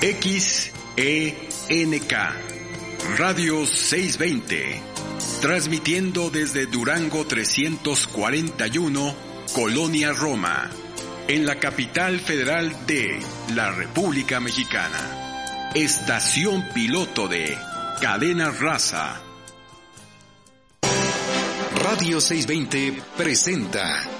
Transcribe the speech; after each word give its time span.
XENK, 0.00 0.72
Radio 3.18 3.66
620, 3.66 4.80
transmitiendo 5.42 6.30
desde 6.30 6.64
Durango 6.64 7.26
341, 7.26 9.14
Colonia 9.52 10.12
Roma, 10.12 10.70
en 11.28 11.44
la 11.44 11.56
capital 11.56 12.18
federal 12.18 12.86
de 12.86 13.20
la 13.54 13.72
República 13.72 14.40
Mexicana. 14.40 15.68
Estación 15.74 16.64
piloto 16.72 17.28
de 17.28 17.58
Cadena 18.00 18.50
Raza. 18.52 19.20
Radio 21.74 22.22
620 22.22 23.02
presenta 23.18 24.19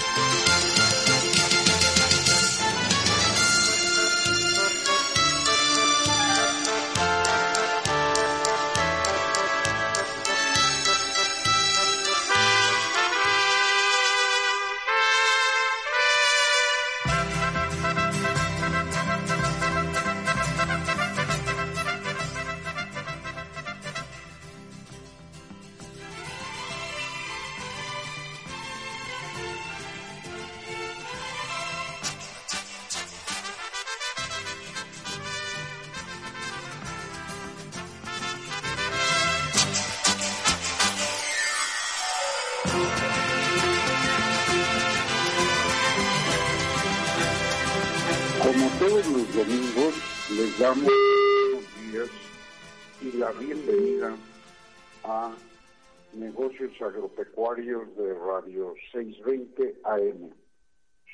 Agropecuarios 56.81 57.95
de 57.95 58.13
Radio 58.13 58.73
620 58.91 59.81
AM. 59.83 60.31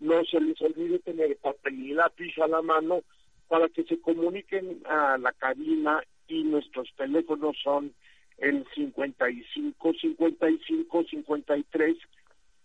No 0.00 0.24
se 0.24 0.40
les 0.40 0.60
olvide 0.62 0.98
tener 1.00 1.36
papel 1.38 1.80
y 1.80 1.92
lápiz 1.94 2.38
a 2.38 2.46
la 2.46 2.62
mano 2.62 3.02
para 3.48 3.68
que 3.68 3.82
se 3.84 4.00
comuniquen 4.00 4.80
a 4.86 5.18
la 5.18 5.32
cabina 5.32 6.00
y 6.28 6.44
nuestros 6.44 6.88
teléfonos 6.96 7.56
son 7.62 7.92
el 8.36 8.64
55 8.74 9.92
55 10.00 11.04
53 11.10 11.96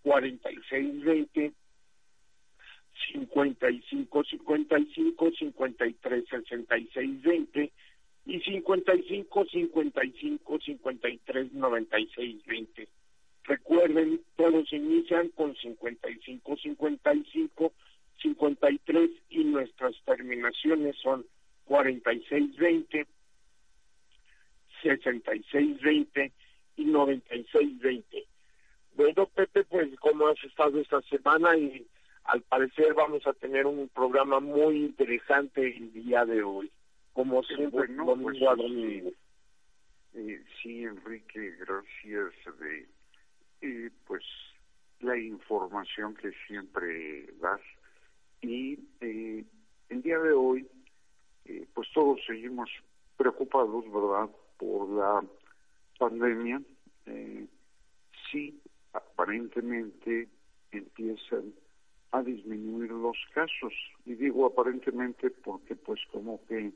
46 0.03 1.03
20 1.03 1.53
55 3.13 4.23
55 4.23 5.31
53 5.39 6.25
66 6.29 7.21
20 7.23 7.71
y 8.25 8.39
55 8.39 9.45
55 9.45 10.59
53 10.59 11.53
96 11.53 12.45
20. 12.45 12.87
Recuerden, 13.45 14.21
todos 14.37 14.71
inician 14.71 15.29
con 15.29 15.55
55 15.55 16.57
55 16.57 17.73
53 18.21 19.09
y 19.29 19.43
nuestras 19.43 19.95
terminaciones 20.05 20.95
son 20.97 21.25
4620, 21.65 23.07
6620 24.81 26.31
y 26.77 26.85
9620. 26.85 28.25
Bueno, 28.95 29.25
Pepe, 29.27 29.63
pues 29.65 29.89
cómo 29.99 30.27
has 30.27 30.41
estado 30.43 30.79
esta 30.79 31.01
semana 31.03 31.57
y 31.57 31.85
al 32.25 32.41
parecer 32.41 32.93
vamos 32.93 33.25
a 33.27 33.33
tener 33.33 33.65
un 33.65 33.89
programa 33.89 34.39
muy 34.39 34.77
interesante 34.77 35.75
el 35.75 35.91
día 35.93 36.25
de 36.25 36.43
hoy, 36.43 36.71
como 37.13 37.43
siempre, 37.43 37.87
bueno, 37.87 38.05
domingo 38.05 38.29
pues, 38.29 38.57
domingo. 38.57 39.11
Eh, 40.15 40.43
sí, 40.61 40.83
Enrique, 40.83 41.55
gracias 41.59 42.59
de 42.59 42.87
eh, 43.61 43.89
pues 44.05 44.23
la 44.99 45.17
información 45.17 46.15
que 46.15 46.31
siempre 46.47 47.27
das 47.39 47.61
y 48.43 48.77
eh, 48.99 49.45
el 49.89 50.01
día 50.01 50.19
de 50.19 50.33
hoy, 50.33 50.67
eh, 51.45 51.65
pues 51.73 51.87
todos 51.93 52.19
seguimos 52.27 52.69
preocupados, 53.15 53.85
¿verdad?, 53.91 54.29
por 54.57 54.89
la 54.89 55.23
pandemia. 55.97 56.61
Eh, 57.05 57.47
sí, 58.29 58.59
aparentemente 58.91 60.27
empiezan 60.71 61.53
a 62.11 62.21
disminuir 62.21 62.91
los 62.91 63.17
casos. 63.33 63.73
Y 64.05 64.15
digo 64.15 64.45
aparentemente 64.45 65.29
porque 65.29 65.75
pues 65.75 66.01
como 66.11 66.45
que 66.47 66.71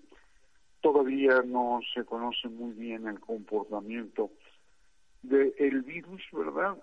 todavía 0.81 1.41
no 1.45 1.79
se 1.93 2.05
conoce 2.05 2.47
muy 2.47 2.71
bien 2.73 3.07
el 3.07 3.19
comportamiento 3.19 4.31
del 5.21 5.81
virus, 5.81 6.21
¿verdad? 6.31 6.77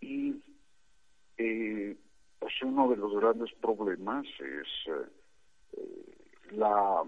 Y 0.00 0.36
eh, 1.38 1.96
pues 2.38 2.52
uno 2.62 2.88
de 2.88 2.96
los 2.96 3.14
grandes 3.14 3.52
problemas 3.60 4.26
es 4.40 4.92
eh, 4.92 6.16
la 6.52 7.02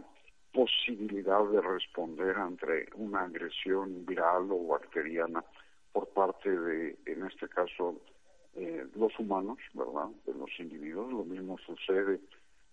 posibilidad 0.53 1.44
de 1.44 1.61
responder 1.61 2.37
ante 2.37 2.88
una 2.94 3.23
agresión 3.23 4.05
viral 4.06 4.50
o 4.50 4.67
bacteriana 4.67 5.44
por 5.93 6.09
parte 6.09 6.50
de, 6.50 6.99
en 7.06 7.26
este 7.26 7.49
caso, 7.49 8.00
eh, 8.55 8.87
los 8.94 9.17
humanos, 9.19 9.59
¿verdad? 9.75 10.09
De 10.26 10.35
los 10.35 10.50
individuos. 10.59 11.12
Lo 11.12 11.25
mismo 11.25 11.59
sucede, 11.59 12.20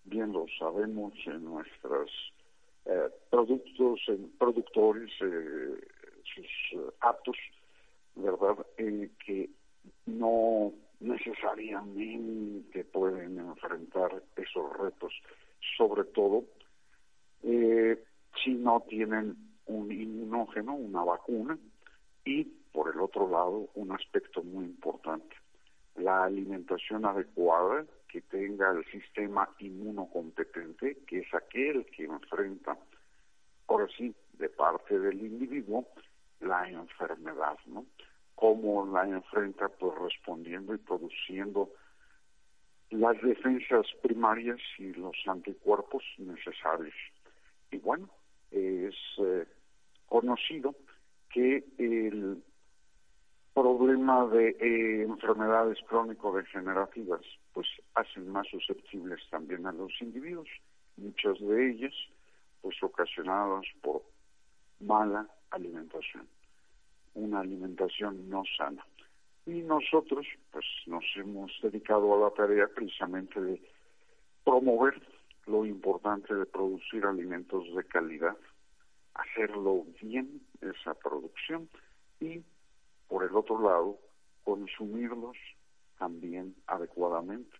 bien 0.05 0.31
lo 0.31 0.45
sabemos, 0.57 1.13
en 1.25 1.43
nuestras 1.45 2.09
eh, 2.85 3.09
productos, 3.29 3.99
productores, 4.37 5.11
sus 5.17 6.93
actos, 6.99 7.37
¿verdad? 8.15 8.65
que 8.77 9.49
no 10.05 10.71
necesariamente 10.99 12.83
pueden 12.85 13.39
enfrentar 13.39 14.23
esos 14.35 14.77
retos, 14.77 15.13
sobre 15.77 16.03
todo 16.05 16.45
si 18.43 18.53
no 18.53 18.81
tienen 18.87 19.35
un 19.65 19.91
inmunógeno, 19.91 20.75
una 20.75 21.03
vacuna, 21.03 21.57
y 22.23 22.43
por 22.71 22.93
el 22.93 22.99
otro 22.99 23.29
lado, 23.29 23.69
un 23.75 23.91
aspecto 23.91 24.43
muy 24.43 24.65
importante, 24.65 25.35
la 25.95 26.25
alimentación 26.25 27.05
adecuada 27.05 27.85
que 28.15 28.21
tenga 28.21 28.71
el 28.71 28.85
sistema 28.85 29.49
inmunocompetente, 29.59 30.99
que 31.05 31.19
es 31.19 31.33
aquel 31.33 31.85
que 31.87 32.05
enfrenta, 32.05 32.77
por 33.65 33.91
sí, 33.91 34.15
de 34.39 34.47
parte 34.47 34.97
del 34.97 35.19
individuo, 35.19 35.85
la 36.39 36.69
enfermedad, 36.69 37.57
¿no? 37.65 37.85
Cómo 38.35 38.85
la 38.85 39.05
enfrenta, 39.05 39.67
pues 39.67 39.99
respondiendo 39.99 40.73
y 40.73 40.77
produciendo 40.77 41.71
las 42.91 43.21
defensas 43.21 43.85
primarias 44.01 44.61
y 44.77 44.93
los 44.93 45.17
anticuerpos 45.25 46.01
necesarios. 46.17 46.95
Y 47.69 47.79
bueno, 47.79 48.09
es 48.49 48.95
eh, 49.17 49.45
conocido 50.05 50.73
que 51.33 51.65
el 51.77 52.41
problema 53.55 54.27
de 54.27 54.49
eh, 54.59 55.03
enfermedades 55.03 55.79
crónico-degenerativas 55.87 57.21
pues 57.53 57.67
hacen 57.93 58.29
más 58.29 58.45
susceptibles 58.47 59.21
también 59.31 59.65
a 59.65 59.71
los 59.71 59.93
individuos, 60.01 60.49
muchas 60.97 61.39
de 61.39 61.71
ellas 61.71 61.93
pues 62.61 62.75
ocasionadas 62.83 63.63
por 63.81 64.01
mala 64.81 65.25
alimentación, 65.51 66.27
una 67.13 67.39
alimentación 67.39 68.29
no 68.29 68.43
sana. 68.57 68.85
Y 69.45 69.61
nosotros 69.61 70.25
pues 70.51 70.65
nos 70.87 71.05
hemos 71.15 71.51
dedicado 71.63 72.13
a 72.13 72.29
la 72.29 72.35
tarea 72.35 72.67
precisamente 72.75 73.39
de 73.39 73.61
promover 74.43 75.01
lo 75.45 75.65
importante 75.65 76.35
de 76.35 76.45
producir 76.45 77.05
alimentos 77.05 77.63
de 77.73 77.85
calidad, 77.85 78.35
hacerlo 79.13 79.85
bien 80.01 80.41
esa 80.59 80.93
producción 80.95 81.69
y 82.19 82.43
por 83.07 83.23
el 83.23 83.35
otro 83.35 83.61
lado 83.61 83.97
consumirlos 84.43 85.37
también 85.97 86.55
adecuadamente. 86.67 87.55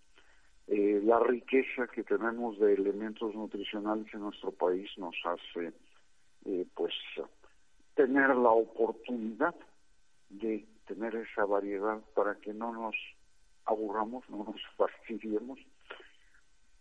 Eh, 0.68 1.02
la 1.04 1.20
riqueza 1.20 1.88
que 1.88 2.04
tenemos 2.04 2.60
de 2.60 2.74
elementos 2.74 3.36
nutricionales 3.36 4.12
en 4.14 4.22
nuestro 4.22 4.52
país 4.52 4.90
nos 4.98 5.16
hace 5.26 5.74
eh, 6.46 6.66
pues 6.74 6.94
tener 7.94 8.30
la 8.36 8.50
oportunidad 8.50 9.56
de 10.30 10.66
tener 10.86 11.16
esa 11.16 11.46
variedad 11.46 12.00
para 12.16 12.36
que 12.36 12.54
no 12.54 12.74
nos 12.74 12.96
aburramos, 13.66 14.28
no 14.30 14.38
nos 14.38 14.62
fastidiemos 14.78 15.60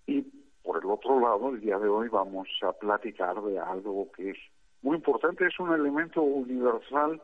y 0.06 0.22
por 0.62 0.82
el 0.82 0.90
otro 0.90 1.20
lado, 1.20 1.50
el 1.50 1.60
día 1.60 1.78
de 1.78 1.88
hoy 1.88 2.08
vamos 2.08 2.48
a 2.62 2.72
platicar 2.72 3.40
de 3.42 3.58
algo 3.58 4.10
que 4.12 4.30
es 4.30 4.38
muy 4.80 4.96
importante, 4.96 5.46
es 5.46 5.58
un 5.60 5.72
elemento 5.72 6.22
universal 6.22 7.20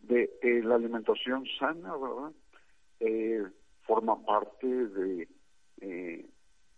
de 0.00 0.30
eh, 0.42 0.62
la 0.62 0.76
alimentación 0.76 1.44
sana, 1.58 1.96
¿verdad? 1.96 2.32
Eh, 3.00 3.44
forma 3.82 4.24
parte 4.24 4.66
de, 4.66 5.28
eh, 5.80 6.26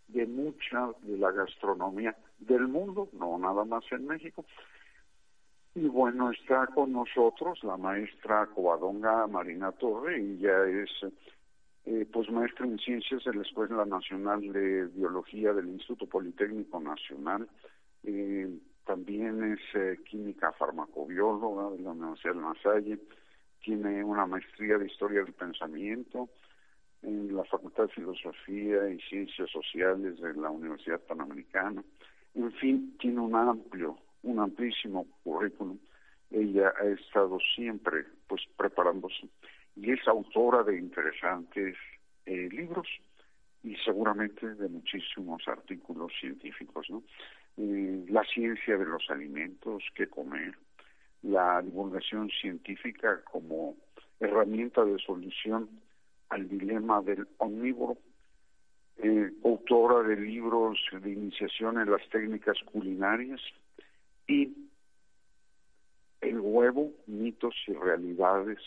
de 0.08 0.26
mucha 0.26 0.90
de 1.02 1.18
la 1.18 1.30
gastronomía 1.30 2.16
del 2.38 2.68
mundo, 2.68 3.08
no 3.12 3.38
nada 3.38 3.64
más 3.64 3.84
en 3.90 4.06
México. 4.06 4.44
Y 5.74 5.88
bueno, 5.88 6.30
está 6.30 6.66
con 6.68 6.92
nosotros 6.92 7.62
la 7.64 7.76
maestra 7.76 8.46
Covadonga 8.54 9.26
Marina 9.26 9.72
Torre, 9.72 10.20
ella 10.20 10.66
es 10.66 10.90
eh, 11.84 12.06
pues 12.12 12.30
maestra 12.30 12.66
en 12.66 12.78
ciencias 12.78 13.24
de 13.24 13.34
la 13.34 13.42
Escuela 13.42 13.84
Nacional 13.84 14.40
de 14.52 14.86
Biología 14.86 15.52
del 15.52 15.68
Instituto 15.68 16.06
Politécnico 16.06 16.78
Nacional. 16.78 17.48
También 18.84 19.52
es 19.52 19.60
eh, 19.74 19.98
química 20.04 20.52
farmacobióloga 20.52 21.70
de 21.70 21.82
la 21.82 21.90
Universidad 21.90 22.34
de 22.34 22.40
La 22.40 22.54
Salle. 22.62 22.98
Tiene 23.62 24.02
una 24.02 24.26
maestría 24.26 24.78
de 24.78 24.86
Historia 24.86 25.22
del 25.22 25.34
Pensamiento 25.34 26.28
en 27.02 27.34
la 27.34 27.44
Facultad 27.44 27.84
de 27.84 27.94
Filosofía 27.94 28.88
y 28.90 29.00
Ciencias 29.00 29.50
Sociales 29.50 30.20
de 30.20 30.34
la 30.34 30.50
Universidad 30.50 31.00
Panamericana. 31.00 31.82
En 32.34 32.52
fin, 32.52 32.96
tiene 32.98 33.20
un 33.20 33.34
amplio, 33.34 33.98
un 34.22 34.40
amplísimo 34.40 35.06
currículum. 35.22 35.78
Ella 36.30 36.72
ha 36.80 36.86
estado 36.86 37.38
siempre 37.54 38.04
pues 38.26 38.42
preparándose 38.56 39.28
y 39.76 39.92
es 39.92 40.06
autora 40.08 40.62
de 40.62 40.78
interesantes 40.78 41.76
eh, 42.26 42.48
libros 42.50 42.86
y 43.62 43.76
seguramente 43.76 44.54
de 44.54 44.68
muchísimos 44.68 45.46
artículos 45.46 46.12
científicos, 46.20 46.86
¿no? 46.90 47.02
Eh, 47.58 48.04
la 48.08 48.24
ciencia 48.24 48.78
de 48.78 48.86
los 48.86 49.10
alimentos, 49.10 49.82
qué 49.94 50.06
comer, 50.08 50.54
la 51.22 51.60
divulgación 51.62 52.30
científica 52.30 53.22
como 53.24 53.76
herramienta 54.18 54.84
de 54.84 54.98
solución 54.98 55.68
al 56.28 56.48
dilema 56.48 57.02
del 57.02 57.28
omnívoro, 57.38 57.98
eh, 58.98 59.32
autora 59.44 60.06
de 60.06 60.16
libros 60.16 60.78
de 60.92 61.10
iniciación 61.10 61.78
en 61.78 61.90
las 61.90 62.08
técnicas 62.08 62.56
culinarias 62.64 63.40
y 64.26 64.54
el 66.20 66.38
huevo, 66.40 66.92
mitos 67.06 67.54
y 67.66 67.72
realidades. 67.74 68.58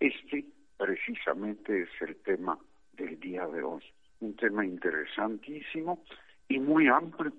Este 0.00 0.46
precisamente 0.76 1.82
es 1.82 1.88
el 2.00 2.16
tema 2.16 2.58
del 2.92 3.18
día 3.20 3.46
de 3.46 3.62
hoy, 3.62 3.82
un 4.20 4.34
tema 4.36 4.64
interesantísimo 4.64 6.02
y 6.48 6.58
muy 6.58 6.88
amplio 6.88 7.32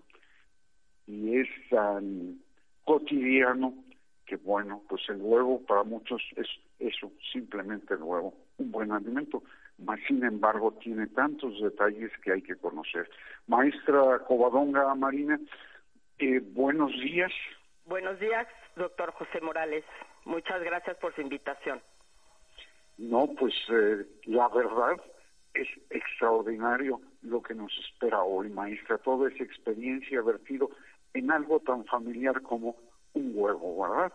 y 1.07 1.37
es 1.37 1.47
tan 1.69 2.39
cotidiano 2.83 3.73
que 4.25 4.35
bueno, 4.35 4.83
pues 4.89 5.01
el 5.09 5.21
huevo 5.21 5.61
para 5.65 5.83
muchos 5.83 6.21
es 6.35 6.47
eso, 6.79 7.11
simplemente 7.31 7.93
el 7.93 8.03
huevo, 8.03 8.33
un 8.57 8.71
buen 8.71 8.91
alimento, 8.91 9.41
mas 9.77 9.99
sin 10.05 10.23
embargo 10.23 10.73
tiene 10.81 11.07
tantos 11.07 11.59
detalles 11.61 12.11
que 12.23 12.33
hay 12.33 12.41
que 12.41 12.57
conocer. 12.57 13.09
Maestra 13.47 14.19
Covadonga 14.27 14.93
Marina, 14.95 15.39
eh, 16.19 16.41
buenos 16.43 16.91
días. 16.91 17.31
Buenos 17.85 18.19
días, 18.19 18.47
doctor 18.75 19.11
José 19.13 19.39
Morales. 19.39 19.85
Muchas 20.25 20.61
gracias 20.61 20.97
por 20.97 21.15
su 21.15 21.21
invitación. 21.21 21.81
No, 22.97 23.27
pues 23.39 23.53
eh, 23.69 24.05
la 24.25 24.49
verdad 24.49 24.97
es 25.61 25.67
extraordinario 25.89 27.01
lo 27.21 27.41
que 27.41 27.53
nos 27.53 27.71
espera 27.79 28.21
hoy, 28.21 28.49
maestra. 28.49 28.97
Toda 28.97 29.29
esa 29.29 29.43
experiencia 29.43 30.21
vertido 30.21 30.69
en 31.13 31.31
algo 31.31 31.59
tan 31.59 31.85
familiar 31.85 32.41
como 32.41 32.75
un 33.13 33.31
huevo, 33.33 33.81
¿verdad? 33.81 34.13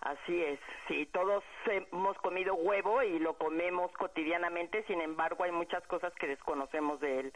Así 0.00 0.38
es, 0.42 0.60
sí, 0.86 1.08
todos 1.12 1.42
hemos 1.66 2.18
comido 2.18 2.54
huevo 2.54 3.02
y 3.02 3.18
lo 3.18 3.38
comemos 3.38 3.90
cotidianamente, 3.92 4.84
sin 4.86 5.00
embargo 5.00 5.44
hay 5.44 5.52
muchas 5.52 5.82
cosas 5.86 6.12
que 6.14 6.26
desconocemos 6.26 7.00
de 7.00 7.20
él. 7.20 7.32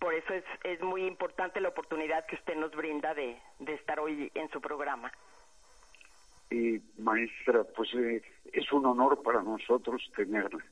Por 0.00 0.12
eso 0.12 0.34
es, 0.34 0.44
es 0.64 0.82
muy 0.82 1.06
importante 1.06 1.60
la 1.60 1.68
oportunidad 1.68 2.26
que 2.26 2.34
usted 2.34 2.56
nos 2.56 2.72
brinda 2.72 3.14
de, 3.14 3.40
de 3.60 3.74
estar 3.74 4.00
hoy 4.00 4.32
en 4.34 4.50
su 4.50 4.60
programa 4.60 5.12
maestra, 6.98 7.64
pues 7.76 7.92
eh, 7.94 8.22
es 8.52 8.72
un 8.72 8.86
honor 8.86 9.22
para 9.22 9.42
nosotros 9.42 10.02
tenerla. 10.14 10.64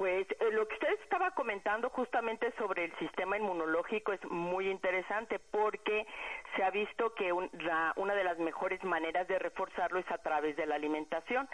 Pues 0.00 0.26
eh, 0.30 0.50
lo 0.52 0.66
que 0.66 0.76
usted 0.76 0.94
estaba 1.02 1.32
comentando 1.32 1.90
justamente 1.90 2.50
sobre 2.56 2.86
el 2.86 2.96
sistema 2.96 3.36
inmunológico 3.36 4.14
es 4.14 4.24
muy 4.30 4.70
interesante 4.70 5.38
porque 5.38 6.06
se 6.56 6.64
ha 6.64 6.70
visto 6.70 7.12
que 7.14 7.30
una 7.34 8.14
de 8.14 8.24
las 8.24 8.38
mejores 8.38 8.82
maneras 8.82 9.28
de 9.28 9.38
reforzarlo 9.38 9.98
es 9.98 10.10
a 10.10 10.16
través 10.16 10.56
de 10.56 10.64
la 10.64 10.76
alimentación 10.76 11.46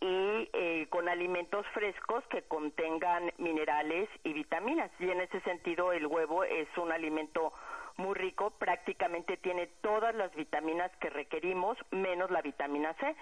y 0.00 0.48
eh, 0.52 0.86
con 0.90 1.08
alimentos 1.08 1.66
frescos 1.74 2.22
que 2.28 2.42
contengan 2.42 3.32
minerales 3.38 4.08
y 4.22 4.32
vitaminas. 4.32 4.92
Y 5.00 5.10
en 5.10 5.20
ese 5.20 5.40
sentido 5.40 5.92
el 5.92 6.06
huevo 6.06 6.44
es 6.44 6.68
un 6.76 6.92
alimento 6.92 7.52
muy 7.96 8.14
rico, 8.14 8.50
prácticamente 8.60 9.38
tiene 9.38 9.66
todas 9.80 10.14
las 10.14 10.32
vitaminas 10.36 10.92
que 11.00 11.10
requerimos, 11.10 11.76
menos 11.90 12.30
la 12.30 12.42
vitamina 12.42 12.94
C, 13.00 13.16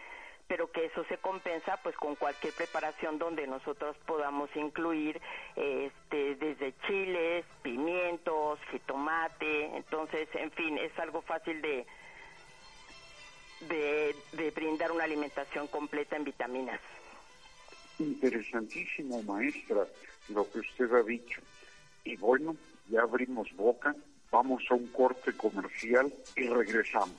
pero 0.49 0.71
que 0.71 0.87
eso 0.87 1.05
se 1.05 1.19
compensa 1.19 1.76
pues 1.83 1.97
con 1.97 2.15
cualquier 2.15 2.53
preparación 2.53 3.19
donde 3.19 3.47
nosotros 3.47 3.97
podamos 4.07 4.49
incluir 4.55 5.21
este 5.57 6.37
desde 6.37 6.75
chiles, 6.87 7.45
pimientos, 7.62 8.59
jitomate, 8.71 9.76
entonces, 9.76 10.29
en 10.35 10.50
fin, 10.53 10.79
es 10.79 10.97
algo 10.99 11.23
fácil 11.23 11.61
de 11.62 11.87
de, 13.61 14.15
de 14.33 14.50
brindar 14.50 14.93
una 14.93 15.05
alimentación 15.05 15.67
completa 15.69 16.17
en 16.17 16.25
vitaminas. 16.25 16.81
Interesantísimo, 17.99 19.23
maestra, 19.23 19.87
lo 20.29 20.50
que 20.50 20.59
usted 20.59 20.93
ha 20.93 21.03
dicho. 21.03 21.41
Y 22.05 22.17
bueno, 22.17 22.55
ya 22.88 23.03
abrimos 23.03 23.49
boca, 23.57 23.97
vamos 24.31 24.62
a 24.71 24.75
un 24.75 24.87
corte 24.88 25.33
comercial 25.37 26.12
y 26.37 26.47
regresamos. 26.49 27.17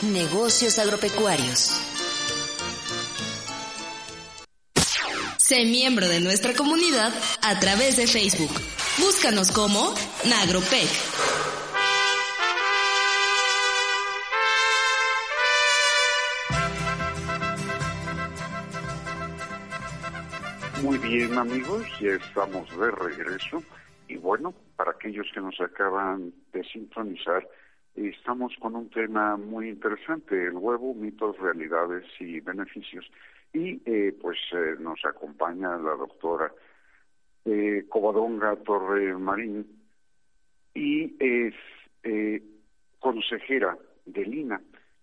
Negocios 0.00 0.78
agropecuarios. 0.78 1.78
Sé 5.36 5.66
miembro 5.66 6.08
de 6.08 6.20
nuestra 6.20 6.54
comunidad 6.54 7.12
a 7.42 7.60
través 7.60 7.98
de 7.98 8.06
Facebook. 8.06 8.50
Búscanos 8.98 9.52
como 9.52 9.92
Nagropec. 10.26 10.88
Muy 20.82 20.96
bien 20.96 21.36
amigos, 21.36 21.86
ya 22.00 22.12
estamos 22.12 22.70
de 22.78 22.90
regreso 22.90 23.62
y 24.08 24.16
bueno, 24.16 24.54
para 24.76 24.92
aquellos 24.92 25.26
que 25.34 25.40
nos 25.42 25.60
acaban 25.60 26.32
de 26.54 26.64
sintonizar, 26.64 27.46
estamos 27.96 28.54
con 28.60 28.76
un 28.76 28.90
tema 28.90 29.36
muy 29.36 29.68
interesante, 29.68 30.46
el 30.46 30.54
huevo, 30.54 30.94
mitos, 30.94 31.38
realidades 31.38 32.04
y 32.20 32.40
beneficios. 32.40 33.10
Y 33.52 33.80
eh, 33.86 34.14
pues 34.20 34.38
eh, 34.52 34.76
nos 34.78 35.04
acompaña 35.04 35.76
la 35.76 35.94
doctora 35.94 36.52
eh, 37.46 37.86
Covadonga 37.88 38.56
Torre 38.56 39.16
Marín 39.16 39.66
y 40.74 41.14
es 41.18 41.54
eh, 42.02 42.42
consejera 42.98 43.78
del 44.04 44.34
INA, 44.34 44.60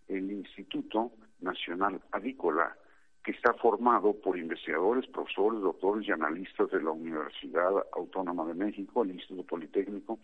el 0.08 0.32
Instituto 0.32 1.12
Nacional 1.42 2.02
Avícola 2.12 2.76
que 3.24 3.32
está 3.32 3.54
formado 3.54 4.14
por 4.14 4.38
investigadores, 4.38 5.08
profesores, 5.08 5.62
doctores 5.62 6.08
y 6.08 6.12
analistas 6.12 6.70
de 6.72 6.84
la 6.84 6.92
Universidad 6.92 7.72
Autónoma 7.94 8.46
de 8.46 8.54
México, 8.54 9.04
el 9.04 9.12
Instituto 9.12 9.48
Politécnico, 9.48 10.20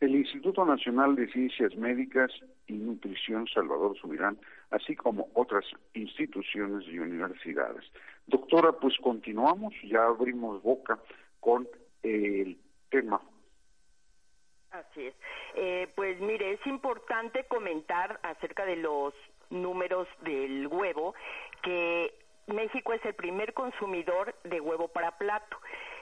el 0.00 0.14
Instituto 0.14 0.64
Nacional 0.64 1.16
de 1.16 1.30
Ciencias 1.32 1.74
Médicas 1.76 2.30
y 2.66 2.74
Nutrición 2.74 3.46
Salvador 3.48 3.96
Subirán, 3.98 4.38
así 4.70 4.94
como 4.94 5.28
otras 5.34 5.64
instituciones 5.94 6.86
y 6.88 6.98
universidades. 6.98 7.84
Doctora, 8.26 8.72
pues 8.72 8.96
continuamos, 8.98 9.74
ya 9.84 10.04
abrimos 10.04 10.62
boca 10.62 10.98
con 11.40 11.66
el 12.02 12.56
tema. 12.90 13.20
Así 14.70 15.06
es. 15.06 15.14
Eh, 15.54 15.88
pues 15.96 16.20
mire, 16.20 16.52
es 16.52 16.66
importante 16.66 17.44
comentar 17.44 18.20
acerca 18.22 18.64
de 18.66 18.76
los 18.76 19.14
números 19.50 20.06
del 20.22 20.66
huevo 20.66 21.14
que 21.62 22.12
México 22.46 22.92
es 22.92 23.04
el 23.04 23.14
primer 23.14 23.54
consumidor 23.54 24.34
de 24.44 24.60
huevo 24.60 24.88
para 24.88 25.18
plato. 25.18 25.58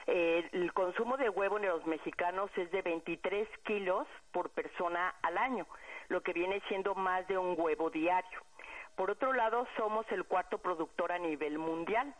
Eh, 0.07 0.49
el 0.53 0.71
consumo 0.73 1.17
de 1.17 1.29
huevo 1.29 1.57
en 1.57 1.67
los 1.67 1.85
mexicanos 1.85 2.49
es 2.55 2.71
de 2.71 2.81
23 2.81 3.47
kilos 3.65 4.07
por 4.31 4.49
persona 4.51 5.13
al 5.21 5.37
año, 5.37 5.67
lo 6.07 6.21
que 6.21 6.31
viene 6.31 6.61
siendo 6.69 6.95
más 6.95 7.27
de 7.27 7.37
un 7.37 7.55
huevo 7.57 7.89
diario. 7.89 8.41
Por 8.95 9.11
otro 9.11 9.33
lado, 9.33 9.67
somos 9.75 10.05
el 10.11 10.23
cuarto 10.23 10.57
productor 10.59 11.11
a 11.11 11.19
nivel 11.19 11.59
mundial. 11.59 12.15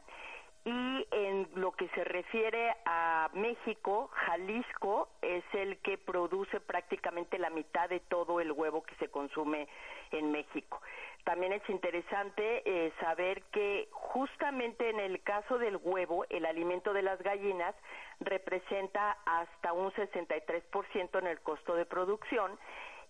Y 0.65 1.07
en 1.11 1.47
lo 1.55 1.71
que 1.71 1.87
se 1.89 2.03
refiere 2.03 2.75
a 2.85 3.29
México, 3.33 4.09
Jalisco 4.11 5.07
es 5.21 5.45
el 5.53 5.77
que 5.77 5.97
produce 5.97 6.59
prácticamente 6.59 7.39
la 7.39 7.49
mitad 7.49 7.87
de 7.87 8.01
todo 8.01 8.41
el 8.41 8.51
huevo 8.51 8.83
que 8.83 8.93
se 8.95 9.09
consume 9.09 9.69
en 10.11 10.29
México. 10.33 10.81
También 11.27 11.51
es 11.51 11.69
interesante 11.69 12.61
eh, 12.63 12.93
saber 13.01 13.41
que 13.51 13.89
justamente 13.91 14.89
en 14.89 15.01
el 15.01 15.21
caso 15.23 15.57
del 15.57 15.75
huevo, 15.75 16.25
el 16.29 16.45
alimento 16.45 16.93
de 16.93 17.01
las 17.01 17.21
gallinas 17.21 17.75
representa 18.21 19.17
hasta 19.25 19.73
un 19.73 19.91
63% 19.91 21.19
en 21.19 21.27
el 21.27 21.41
costo 21.41 21.75
de 21.75 21.85
producción 21.85 22.57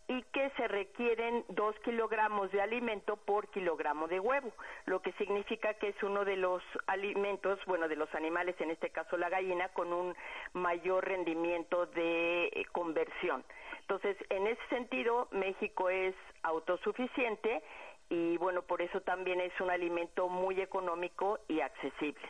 y 0.07 0.23
que 0.33 0.49
se 0.57 0.67
requieren 0.67 1.45
dos 1.49 1.75
kilogramos 1.83 2.51
de 2.51 2.59
alimento 2.59 3.17
por 3.17 3.49
kilogramo 3.49 4.07
de 4.07 4.19
huevo, 4.19 4.51
lo 4.85 4.99
que 5.03 5.11
significa 5.13 5.75
que 5.75 5.89
es 5.89 6.01
uno 6.01 6.25
de 6.25 6.37
los 6.37 6.63
alimentos, 6.87 7.59
bueno, 7.67 7.87
de 7.87 7.97
los 7.97 8.11
animales, 8.15 8.55
en 8.59 8.71
este 8.71 8.89
caso 8.89 9.15
la 9.17 9.29
gallina, 9.29 9.69
con 9.69 9.93
un 9.93 10.15
mayor 10.53 11.05
rendimiento 11.05 11.85
de 11.85 12.45
eh, 12.45 12.65
conversión. 12.71 13.43
Entonces, 13.81 14.17
en 14.29 14.47
ese 14.47 14.61
sentido, 14.69 15.27
México 15.31 15.89
es 15.89 16.15
autosuficiente 16.43 17.61
y 18.09 18.37
bueno, 18.37 18.61
por 18.61 18.81
eso 18.81 19.01
también 19.01 19.41
es 19.41 19.51
un 19.59 19.69
alimento 19.69 20.29
muy 20.29 20.61
económico 20.61 21.39
y 21.47 21.61
accesible. 21.61 22.27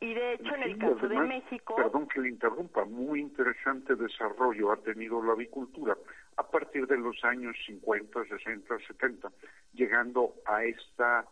Y 0.00 0.14
de 0.14 0.32
hecho, 0.34 0.54
en 0.54 0.62
el 0.62 0.78
caso 0.78 1.08
de 1.08 1.20
México. 1.20 1.76
Perdón 1.76 2.08
que 2.08 2.20
le 2.20 2.30
interrumpa, 2.30 2.86
muy 2.86 3.20
interesante 3.20 3.94
desarrollo 3.96 4.72
ha 4.72 4.78
tenido 4.78 5.22
la 5.22 5.32
avicultura 5.32 5.94
a 6.36 6.42
partir 6.42 6.86
de 6.86 6.96
los 6.96 7.22
años 7.22 7.54
50, 7.66 8.24
60, 8.24 8.78
70, 8.86 9.30
llegando 9.74 10.34
a 10.46 10.64
esta 10.64 11.26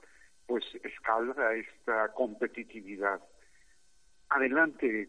pues 0.46 0.64
escala, 0.82 1.34
a 1.38 1.54
esta 1.54 2.12
competitividad. 2.12 3.20
Adelante, 4.30 5.08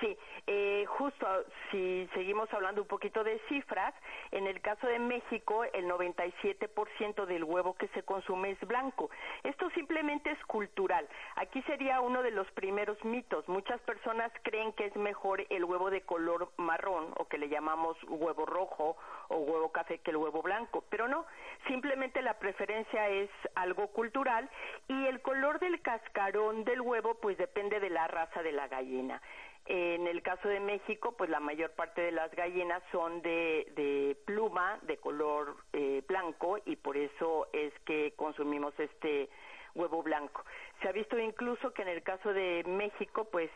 Sí, 0.00 0.16
eh, 0.50 0.86
justo 0.86 1.26
si 1.70 2.08
seguimos 2.14 2.50
hablando 2.54 2.80
un 2.80 2.88
poquito 2.88 3.22
de 3.22 3.38
cifras, 3.50 3.92
en 4.30 4.46
el 4.46 4.62
caso 4.62 4.86
de 4.86 4.98
México 4.98 5.62
el 5.64 5.84
97% 5.84 7.26
del 7.26 7.44
huevo 7.44 7.74
que 7.74 7.88
se 7.88 8.02
consume 8.02 8.52
es 8.52 8.60
blanco. 8.60 9.10
Esto 9.42 9.68
simplemente 9.70 10.30
es 10.30 10.42
cultural. 10.46 11.06
Aquí 11.36 11.60
sería 11.62 12.00
uno 12.00 12.22
de 12.22 12.30
los 12.30 12.50
primeros 12.52 12.96
mitos. 13.04 13.46
Muchas 13.46 13.78
personas 13.82 14.32
creen 14.42 14.72
que 14.72 14.86
es 14.86 14.96
mejor 14.96 15.44
el 15.50 15.64
huevo 15.64 15.90
de 15.90 16.00
color 16.00 16.50
marrón 16.56 17.12
o 17.18 17.26
que 17.26 17.36
le 17.36 17.50
llamamos 17.50 17.98
huevo 18.04 18.46
rojo 18.46 18.96
o 19.28 19.36
huevo 19.36 19.70
café 19.70 19.98
que 19.98 20.12
el 20.12 20.16
huevo 20.16 20.40
blanco, 20.40 20.82
pero 20.88 21.08
no, 21.08 21.26
simplemente 21.66 22.22
la 22.22 22.38
preferencia 22.38 23.06
es 23.08 23.28
algo 23.54 23.88
cultural 23.88 24.48
y 24.88 25.06
el 25.08 25.20
color 25.20 25.58
del 25.60 25.82
cascarón 25.82 26.64
del 26.64 26.80
huevo 26.80 27.16
pues 27.20 27.36
depende 27.36 27.80
de 27.80 27.90
la 27.90 28.08
raza 28.08 28.42
de 28.42 28.52
la 28.52 28.66
gallina. 28.66 29.20
En 29.70 30.06
el 30.06 30.22
caso 30.22 30.48
de 30.48 30.60
México, 30.60 31.12
pues 31.12 31.28
la 31.28 31.40
mayor 31.40 31.72
parte 31.72 32.00
de 32.00 32.10
las 32.10 32.34
gallinas 32.34 32.82
son 32.90 33.20
de, 33.20 34.16
pluma, 34.24 34.78
de 34.82 34.96
color 34.96 35.56
eh, 35.74 36.02
blanco, 36.08 36.56
y 36.64 36.76
por 36.76 36.96
eso 36.96 37.48
es 37.52 37.74
que 37.84 38.14
consumimos 38.16 38.72
este 38.80 39.28
huevo 39.74 40.02
blanco. 40.02 40.42
Se 40.80 40.88
ha 40.88 40.92
visto 40.92 41.18
incluso 41.18 41.74
que 41.74 41.82
en 41.82 41.88
el 41.88 42.02
caso 42.02 42.32
de 42.32 42.64
México, 42.66 43.28
pues 43.30 43.50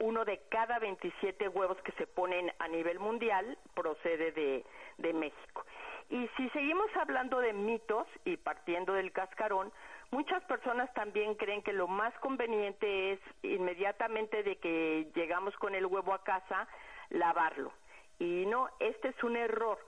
uno 0.00 0.24
de 0.24 0.40
cada 0.48 0.80
27 0.80 1.48
huevos 1.48 1.80
que 1.82 1.92
se 1.92 2.08
ponen 2.08 2.52
a 2.58 2.66
nivel 2.66 2.98
mundial 2.98 3.56
procede 3.72 4.32
de, 4.32 4.64
de 4.98 5.12
México. 5.12 5.64
Y 6.10 6.28
si 6.36 6.48
seguimos 6.50 6.88
hablando 6.96 7.38
de 7.38 7.52
mitos 7.52 8.08
y 8.24 8.36
partiendo 8.36 8.94
del 8.94 9.12
cascarón, 9.12 9.72
Muchas 10.10 10.42
personas 10.44 10.92
también 10.94 11.34
creen 11.34 11.62
que 11.62 11.72
lo 11.72 11.88
más 11.88 12.14
conveniente 12.20 13.12
es 13.12 13.20
inmediatamente 13.42 14.42
de 14.42 14.56
que 14.56 15.08
llegamos 15.14 15.54
con 15.56 15.74
el 15.74 15.86
huevo 15.86 16.14
a 16.14 16.22
casa, 16.22 16.68
lavarlo. 17.10 17.72
Y 18.18 18.46
no, 18.46 18.68
este 18.78 19.08
es 19.08 19.24
un 19.24 19.36
error. 19.36 19.78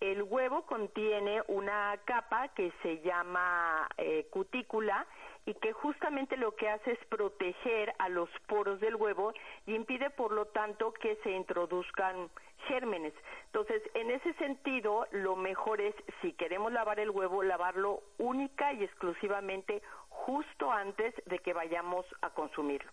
El 0.00 0.22
huevo 0.22 0.66
contiene 0.66 1.42
una 1.48 1.98
capa 2.04 2.48
que 2.48 2.70
se 2.82 3.00
llama 3.00 3.88
eh, 3.96 4.26
cutícula 4.30 5.06
y 5.46 5.54
que 5.54 5.72
justamente 5.72 6.36
lo 6.36 6.54
que 6.54 6.68
hace 6.68 6.92
es 6.92 7.04
proteger 7.06 7.94
a 7.98 8.08
los 8.08 8.28
poros 8.46 8.78
del 8.80 8.96
huevo 8.96 9.32
y 9.66 9.74
impide 9.74 10.10
por 10.10 10.32
lo 10.32 10.46
tanto 10.46 10.92
que 10.92 11.16
se 11.22 11.30
introduzcan 11.30 12.28
gérmenes. 12.68 13.12
Entonces, 13.46 13.82
en 13.94 14.10
ese 14.10 14.32
sentido, 14.34 15.06
lo 15.10 15.36
mejor 15.36 15.80
es, 15.80 15.94
si 16.20 16.32
queremos 16.32 16.72
lavar 16.72 17.00
el 17.00 17.10
huevo, 17.10 17.42
lavarlo 17.42 18.02
única 18.18 18.72
y 18.72 18.84
exclusivamente 18.84 19.82
justo 20.08 20.70
antes 20.72 21.14
de 21.26 21.38
que 21.38 21.52
vayamos 21.52 22.04
a 22.22 22.30
consumirlo, 22.30 22.90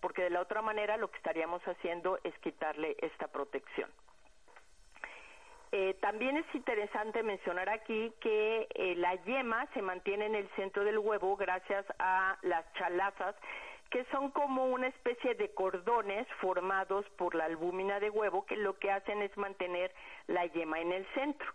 porque 0.00 0.22
de 0.22 0.30
la 0.30 0.40
otra 0.40 0.62
manera 0.62 0.96
lo 0.96 1.10
que 1.10 1.16
estaríamos 1.16 1.62
haciendo 1.62 2.18
es 2.24 2.36
quitarle 2.38 2.96
esta 3.00 3.28
protección. 3.28 3.90
Eh, 5.76 5.94
también 6.00 6.36
es 6.36 6.46
interesante 6.54 7.24
mencionar 7.24 7.68
aquí 7.68 8.12
que 8.20 8.68
eh, 8.74 8.94
la 8.94 9.16
yema 9.24 9.66
se 9.74 9.82
mantiene 9.82 10.26
en 10.26 10.36
el 10.36 10.48
centro 10.50 10.84
del 10.84 10.98
huevo 10.98 11.36
gracias 11.36 11.84
a 11.98 12.38
las 12.42 12.64
chalazas 12.74 13.34
que 13.94 14.04
son 14.10 14.32
como 14.32 14.64
una 14.64 14.88
especie 14.88 15.36
de 15.36 15.54
cordones 15.54 16.26
formados 16.40 17.06
por 17.10 17.36
la 17.36 17.44
albúmina 17.44 18.00
de 18.00 18.10
huevo 18.10 18.44
que 18.44 18.56
lo 18.56 18.76
que 18.76 18.90
hacen 18.90 19.22
es 19.22 19.36
mantener 19.36 19.94
la 20.26 20.46
yema 20.46 20.80
en 20.80 20.90
el 20.90 21.06
centro 21.14 21.46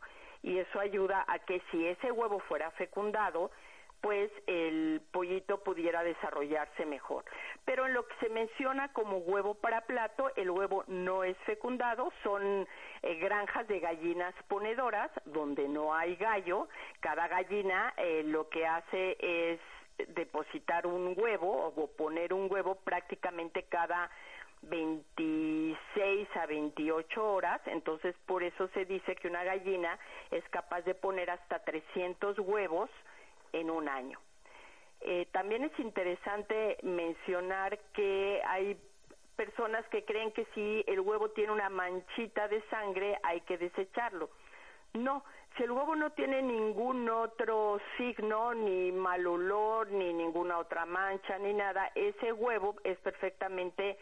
y 0.41 0.57
eso 0.57 0.79
ayuda 0.79 1.25
a 1.27 1.39
que 1.39 1.61
si 1.69 1.85
ese 1.85 2.13
huevo 2.13 2.39
fuera 2.47 2.71
fecundado 2.71 3.51
pues 3.99 4.31
el 4.47 5.01
pollito 5.11 5.61
pudiera 5.65 6.01
desarrollarse 6.01 6.85
mejor. 6.85 7.25
Pero 7.65 7.85
en 7.85 7.93
lo 7.93 8.07
que 8.07 8.15
se 8.21 8.29
menciona 8.29 8.93
como 8.93 9.17
huevo 9.17 9.55
para 9.55 9.81
plato, 9.81 10.31
el 10.37 10.49
huevo 10.49 10.85
no 10.87 11.25
es 11.25 11.35
fecundado, 11.39 12.13
son 12.23 12.65
eh, 13.01 13.15
granjas 13.15 13.67
de 13.67 13.81
gallinas 13.81 14.33
ponedoras 14.47 15.11
donde 15.25 15.67
no 15.67 15.93
hay 15.93 16.15
gallo 16.15 16.69
cada 17.01 17.27
gallina 17.27 17.93
eh, 17.97 18.23
lo 18.23 18.47
que 18.47 18.65
hace 18.65 19.17
es 19.19 19.59
depositar 20.07 20.87
un 20.87 21.13
huevo 21.17 21.73
o 21.75 21.87
poner 21.87 22.33
un 22.33 22.51
huevo 22.51 22.75
prácticamente 22.75 23.63
cada 23.63 24.09
26 24.63 26.27
a 26.35 26.45
28 26.45 27.33
horas, 27.33 27.61
entonces 27.65 28.15
por 28.25 28.43
eso 28.43 28.67
se 28.69 28.85
dice 28.85 29.15
que 29.15 29.27
una 29.27 29.43
gallina 29.43 29.97
es 30.31 30.43
capaz 30.49 30.81
de 30.81 30.95
poner 30.95 31.29
hasta 31.29 31.59
300 31.59 32.39
huevos 32.39 32.89
en 33.53 33.69
un 33.69 33.87
año. 33.87 34.19
Eh, 35.01 35.27
también 35.31 35.63
es 35.63 35.79
interesante 35.79 36.77
mencionar 36.83 37.79
que 37.93 38.41
hay 38.45 38.77
personas 39.37 39.87
que 39.87 40.03
creen 40.03 40.33
que 40.33 40.45
si 40.53 40.83
el 40.87 40.99
huevo 40.99 41.29
tiene 41.29 41.53
una 41.53 41.69
manchita 41.69 42.49
de 42.49 42.61
sangre 42.69 43.17
hay 43.23 43.39
que 43.41 43.57
desecharlo. 43.57 44.29
No, 44.93 45.23
si 45.59 45.65
el 45.65 45.71
huevo 45.71 45.93
no 45.93 46.11
tiene 46.11 46.41
ningún 46.41 47.09
otro 47.09 47.81
signo, 47.97 48.53
ni 48.53 48.93
mal 48.93 49.27
olor, 49.27 49.91
ni 49.91 50.13
ninguna 50.13 50.57
otra 50.57 50.85
mancha, 50.85 51.37
ni 51.37 51.53
nada, 51.53 51.91
ese 51.95 52.31
huevo 52.31 52.75
es 52.85 52.97
perfectamente 52.99 53.97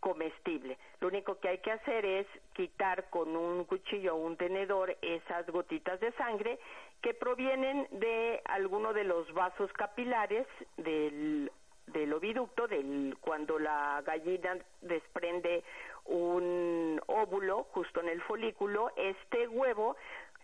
comestible. 0.00 0.78
Lo 1.00 1.08
único 1.08 1.38
que 1.38 1.48
hay 1.50 1.58
que 1.58 1.72
hacer 1.72 2.06
es 2.06 2.26
quitar 2.54 3.10
con 3.10 3.36
un 3.36 3.64
cuchillo 3.64 4.14
o 4.14 4.24
un 4.24 4.38
tenedor 4.38 4.96
esas 5.02 5.46
gotitas 5.48 6.00
de 6.00 6.12
sangre 6.12 6.58
que 7.02 7.12
provienen 7.12 7.86
de 7.90 8.40
alguno 8.46 8.94
de 8.94 9.04
los 9.04 9.30
vasos 9.34 9.70
capilares 9.74 10.46
del, 10.78 11.52
del 11.88 12.12
oviducto, 12.14 12.68
del, 12.68 13.18
cuando 13.20 13.58
la 13.58 14.02
gallina 14.06 14.56
desprende 14.80 15.62
un 16.06 17.00
óvulo 17.06 17.64
justo 17.72 18.00
en 18.00 18.08
el 18.08 18.22
folículo, 18.22 18.90
este 18.96 19.48
huevo 19.48 19.96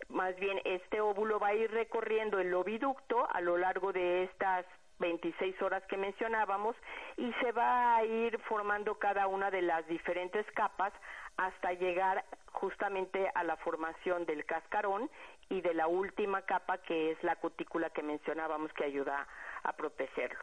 más 0.09 0.35
bien 0.35 0.59
este 0.65 1.01
óvulo 1.01 1.39
va 1.39 1.49
a 1.49 1.53
ir 1.55 1.71
recorriendo 1.71 2.39
el 2.39 2.53
oviducto 2.53 3.27
a 3.31 3.41
lo 3.41 3.57
largo 3.57 3.93
de 3.93 4.23
estas 4.23 4.65
26 4.99 5.61
horas 5.61 5.83
que 5.87 5.97
mencionábamos 5.97 6.75
y 7.17 7.31
se 7.41 7.51
va 7.51 7.95
a 7.95 8.05
ir 8.05 8.39
formando 8.41 8.95
cada 8.95 9.27
una 9.27 9.49
de 9.51 9.61
las 9.61 9.85
diferentes 9.87 10.45
capas 10.51 10.93
hasta 11.37 11.73
llegar 11.73 12.23
justamente 12.51 13.29
a 13.33 13.43
la 13.43 13.57
formación 13.57 14.25
del 14.25 14.45
cascarón 14.45 15.09
y 15.49 15.61
de 15.61 15.73
la 15.73 15.87
última 15.87 16.43
capa 16.43 16.77
que 16.77 17.11
es 17.11 17.23
la 17.23 17.35
cutícula 17.37 17.89
que 17.89 18.03
mencionábamos 18.03 18.71
que 18.73 18.85
ayuda 18.85 19.27
a 19.63 19.73
protegerlo. 19.73 20.39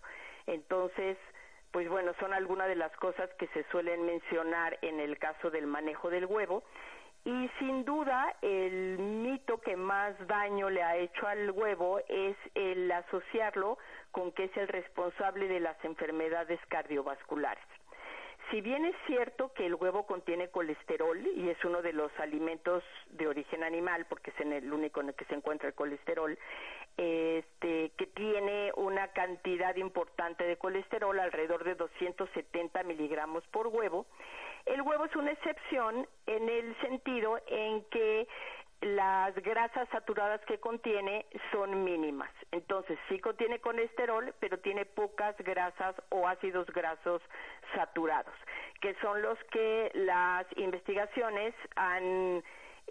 Entonces, 0.46 1.16
pues 1.72 1.88
bueno, 1.88 2.12
son 2.18 2.32
algunas 2.32 2.68
de 2.68 2.76
las 2.76 2.92
cosas 2.96 3.30
que 3.38 3.46
se 3.48 3.64
suelen 3.70 4.04
mencionar 4.04 4.78
en 4.82 5.00
el 5.00 5.18
caso 5.18 5.50
del 5.50 5.66
manejo 5.66 6.10
del 6.10 6.26
huevo 6.26 6.62
y 7.24 7.50
sin 7.58 7.84
duda 7.84 8.34
el 8.40 8.98
mito 8.98 9.60
que 9.60 9.76
más 9.76 10.14
daño 10.26 10.70
le 10.70 10.82
ha 10.82 10.96
hecho 10.96 11.26
al 11.26 11.50
huevo 11.50 12.00
es 12.08 12.36
el 12.54 12.90
asociarlo 12.90 13.78
con 14.10 14.32
que 14.32 14.44
es 14.44 14.56
el 14.56 14.68
responsable 14.68 15.46
de 15.46 15.60
las 15.60 15.82
enfermedades 15.84 16.58
cardiovasculares. 16.68 17.64
Si 18.50 18.60
bien 18.60 18.84
es 18.84 18.96
cierto 19.06 19.52
que 19.52 19.66
el 19.66 19.76
huevo 19.76 20.06
contiene 20.06 20.48
colesterol 20.48 21.16
y 21.36 21.48
es 21.50 21.64
uno 21.64 21.82
de 21.82 21.92
los 21.92 22.10
alimentos 22.18 22.82
de 23.10 23.28
origen 23.28 23.62
animal, 23.62 24.06
porque 24.08 24.30
es 24.30 24.40
el 24.40 24.72
único 24.72 25.00
en 25.00 25.08
el 25.08 25.14
que 25.14 25.24
se 25.26 25.34
encuentra 25.34 25.68
el 25.68 25.74
colesterol, 25.74 26.36
este, 26.96 27.92
que 27.96 28.06
tiene 28.06 28.72
una 28.74 29.08
cantidad 29.08 29.76
importante 29.76 30.44
de 30.44 30.56
colesterol, 30.56 31.20
alrededor 31.20 31.62
de 31.62 31.76
270 31.76 32.82
miligramos 32.82 33.46
por 33.48 33.68
huevo, 33.68 34.06
el 34.66 34.82
huevo 34.82 35.04
es 35.04 35.14
una 35.14 35.30
excepción 35.30 36.06
en 36.26 36.48
el 36.48 36.76
sentido 36.80 37.38
en 37.46 37.84
que 37.84 38.26
las 38.80 39.34
grasas 39.34 39.88
saturadas 39.90 40.40
que 40.46 40.58
contiene 40.58 41.26
son 41.52 41.84
mínimas. 41.84 42.30
Entonces, 42.50 42.98
sí 43.08 43.18
contiene 43.18 43.60
colesterol, 43.60 44.34
pero 44.40 44.58
tiene 44.58 44.86
pocas 44.86 45.36
grasas 45.38 45.94
o 46.08 46.26
ácidos 46.26 46.66
grasos 46.68 47.20
saturados, 47.74 48.34
que 48.80 48.94
son 49.02 49.20
los 49.22 49.38
que 49.50 49.90
las 49.94 50.46
investigaciones 50.56 51.54
han 51.76 52.42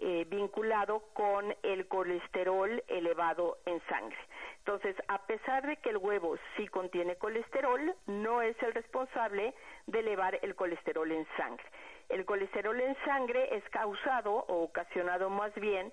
eh, 0.02 0.26
vinculado 0.30 1.00
con 1.12 1.54
el 1.62 1.86
colesterol 1.88 2.82
elevado 2.88 3.58
en 3.66 3.82
sangre. 3.88 4.16
Entonces, 4.58 4.96
a 5.08 5.26
pesar 5.26 5.66
de 5.66 5.76
que 5.76 5.90
el 5.90 5.96
huevo 5.96 6.38
sí 6.56 6.68
contiene 6.68 7.16
colesterol, 7.16 7.94
no 8.06 8.40
es 8.42 8.56
el 8.62 8.72
responsable 8.72 9.52
de 9.86 9.98
elevar 9.98 10.38
el 10.42 10.54
colesterol 10.54 11.10
en 11.10 11.26
sangre. 11.36 11.64
El 12.10 12.24
colesterol 12.24 12.78
en 12.80 12.96
sangre 13.04 13.56
es 13.56 13.64
causado 13.70 14.32
o 14.32 14.64
ocasionado 14.64 15.30
más 15.30 15.54
bien 15.54 15.92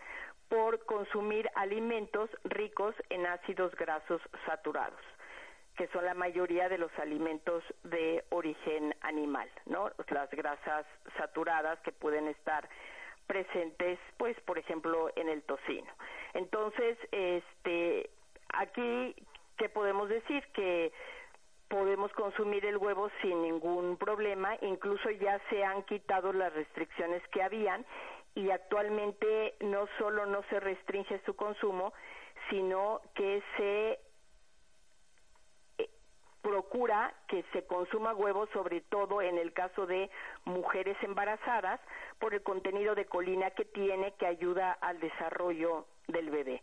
por 0.49 0.83
consumir 0.85 1.49
alimentos 1.55 2.29
ricos 2.43 2.95
en 3.09 3.25
ácidos 3.25 3.73
grasos 3.75 4.21
saturados 4.45 4.99
que 5.77 5.87
son 5.89 6.05
la 6.05 6.15
mayoría 6.15 6.69
de 6.69 6.79
los 6.79 6.91
alimentos 6.97 7.63
de 7.83 8.25
origen 8.31 8.95
animal, 9.01 9.47
¿no? 9.67 9.91
Las 10.09 10.29
grasas 10.31 10.87
saturadas 11.17 11.79
que 11.81 11.91
pueden 11.91 12.27
estar 12.27 12.67
presentes, 13.27 13.99
pues, 14.17 14.35
por 14.41 14.57
ejemplo, 14.57 15.11
en 15.15 15.29
el 15.29 15.43
tocino. 15.43 15.91
Entonces, 16.33 16.97
este, 17.11 18.09
aquí, 18.53 19.15
¿qué 19.57 19.69
podemos 19.69 20.09
decir? 20.09 20.43
Que 20.53 20.91
podemos 21.67 22.11
consumir 22.13 22.65
el 22.65 22.77
huevo 22.77 23.09
sin 23.21 23.41
ningún 23.41 23.97
problema, 23.97 24.55
incluso 24.61 25.09
ya 25.11 25.39
se 25.49 25.63
han 25.63 25.83
quitado 25.83 26.33
las 26.33 26.53
restricciones 26.53 27.21
que 27.29 27.43
habían 27.43 27.85
y 28.35 28.51
actualmente 28.51 29.55
no 29.61 29.87
solo 29.97 30.25
no 30.25 30.43
se 30.49 30.59
restringe 30.59 31.19
su 31.25 31.35
consumo, 31.35 31.93
sino 32.49 33.01
que 33.15 33.43
se 33.57 33.99
procura 36.41 37.13
que 37.27 37.43
se 37.51 37.65
consuma 37.65 38.13
huevo, 38.13 38.47
sobre 38.53 38.79
todo 38.81 39.21
en 39.21 39.37
el 39.37 39.51
caso 39.51 39.85
de 39.85 40.09
mujeres 40.45 40.95
embarazadas, 41.01 41.81
por 42.19 42.33
el 42.33 42.41
contenido 42.41 42.95
de 42.95 43.05
colina 43.05 43.51
que 43.51 43.65
tiene 43.65 44.13
que 44.13 44.27
ayuda 44.27 44.71
al 44.71 44.99
desarrollo 44.99 45.85
del 46.07 46.29
bebé 46.29 46.61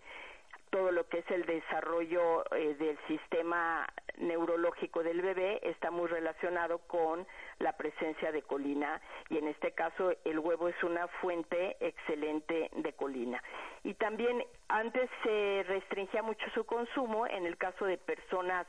todo 0.74 0.90
lo 0.90 1.08
que 1.08 1.18
es 1.18 1.30
el 1.30 1.46
desarrollo 1.46 2.44
eh, 2.52 2.74
del 2.74 2.98
sistema 3.06 3.86
neurológico 4.18 5.04
del 5.04 5.22
bebé 5.22 5.60
está 5.62 5.92
muy 5.92 6.08
relacionado 6.08 6.78
con 6.88 7.24
la 7.60 7.76
presencia 7.76 8.32
de 8.32 8.42
colina 8.42 9.00
y 9.28 9.38
en 9.38 9.46
este 9.46 9.70
caso 9.70 10.12
el 10.24 10.40
huevo 10.40 10.68
es 10.68 10.82
una 10.82 11.06
fuente 11.20 11.76
excelente 11.78 12.70
de 12.74 12.92
colina. 12.94 13.40
Y 13.84 13.94
también 13.94 14.42
antes 14.66 15.08
se 15.22 15.64
restringía 15.68 16.24
mucho 16.24 16.44
su 16.54 16.66
consumo 16.66 17.24
en 17.28 17.46
el 17.46 17.56
caso 17.56 17.84
de 17.84 17.96
personas 17.96 18.66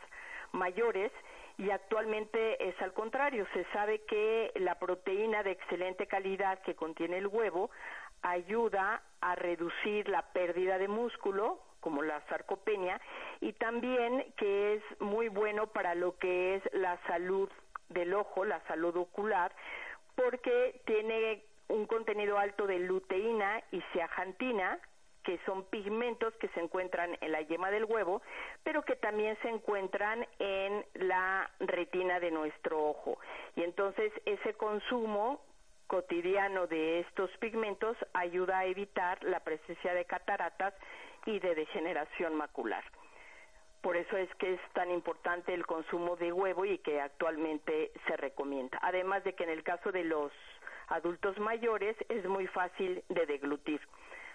mayores 0.52 1.12
y 1.58 1.72
actualmente 1.72 2.70
es 2.70 2.80
al 2.84 2.94
contrario. 2.94 3.48
Se 3.54 3.66
sabe 3.74 4.04
que 4.06 4.52
la 4.58 4.78
proteína 4.78 5.42
de 5.42 5.54
excelente 5.54 6.06
calidad 6.06 6.62
que 6.62 6.76
contiene 6.76 7.18
el 7.18 7.26
huevo 7.26 7.72
ayuda 8.22 9.02
a 9.22 9.36
reducir 9.36 10.08
la 10.10 10.22
pérdida 10.34 10.78
de 10.78 10.88
músculo, 10.88 11.60
como 11.86 12.02
la 12.02 12.20
sarcopenia, 12.30 13.00
y 13.42 13.54
también 13.54 14.34
que 14.38 14.74
es 14.74 14.84
muy 15.00 15.28
bueno 15.28 15.68
para 15.68 15.94
lo 15.94 16.18
que 16.18 16.56
es 16.56 16.64
la 16.74 16.98
salud 17.06 17.48
del 17.90 18.16
ojo, 18.16 18.44
la 18.44 18.60
salud 18.62 18.98
ocular, 18.98 19.52
porque 20.16 20.82
tiene 20.86 21.44
un 21.68 21.86
contenido 21.86 22.40
alto 22.40 22.66
de 22.66 22.80
luteína 22.80 23.62
y 23.72 23.82
zeaxantina, 23.94 24.80
que 25.24 25.40
son 25.46 25.66
pigmentos 25.66 26.34
que 26.38 26.48
se 26.50 26.60
encuentran 26.60 27.16
en 27.22 27.32
la 27.32 27.42
yema 27.42 27.70
del 27.70 27.86
huevo, 27.86 28.24
pero 28.64 28.82
que 28.82 28.96
también 28.96 29.38
se 29.44 29.50
encuentran 29.50 30.26
en 30.40 30.84
la 30.96 31.52
retina 31.60 32.20
de 32.20 32.32
nuestro 32.32 32.84
ojo. 32.84 33.20
Y 33.56 33.62
entonces 33.62 34.12
ese 34.26 34.56
consumo 34.56 35.40
cotidiano 35.86 36.66
de 36.66 37.02
estos 37.02 37.30
pigmentos 37.38 37.96
ayuda 38.14 38.60
a 38.60 38.66
evitar 38.66 39.24
la 39.24 39.40
presencia 39.42 39.94
de 39.94 40.06
cataratas 40.06 40.74
y 41.26 41.40
de 41.40 41.56
degeneración 41.56 42.36
macular. 42.36 42.84
Por 43.82 43.98
eso 43.98 44.18
es 44.18 44.34
que 44.36 44.54
es 44.54 44.60
tan 44.74 44.90
importante 44.90 45.54
el 45.54 45.66
consumo 45.66 46.16
de 46.16 46.32
huevo 46.32 46.66
y 46.66 46.80
que 46.80 47.02
actualmente 47.02 47.92
se 48.08 48.18
recomienda. 48.18 48.80
Además 48.82 49.24
de 49.24 49.34
que 49.34 49.44
en 49.44 49.52
el 49.52 49.64
caso 49.64 49.92
de 49.92 50.04
los 50.04 50.32
adultos 50.88 51.38
mayores 51.40 51.96
es 52.10 52.26
muy 52.26 52.48
fácil 52.48 53.04
de 53.10 53.26
deglutir. 53.26 53.80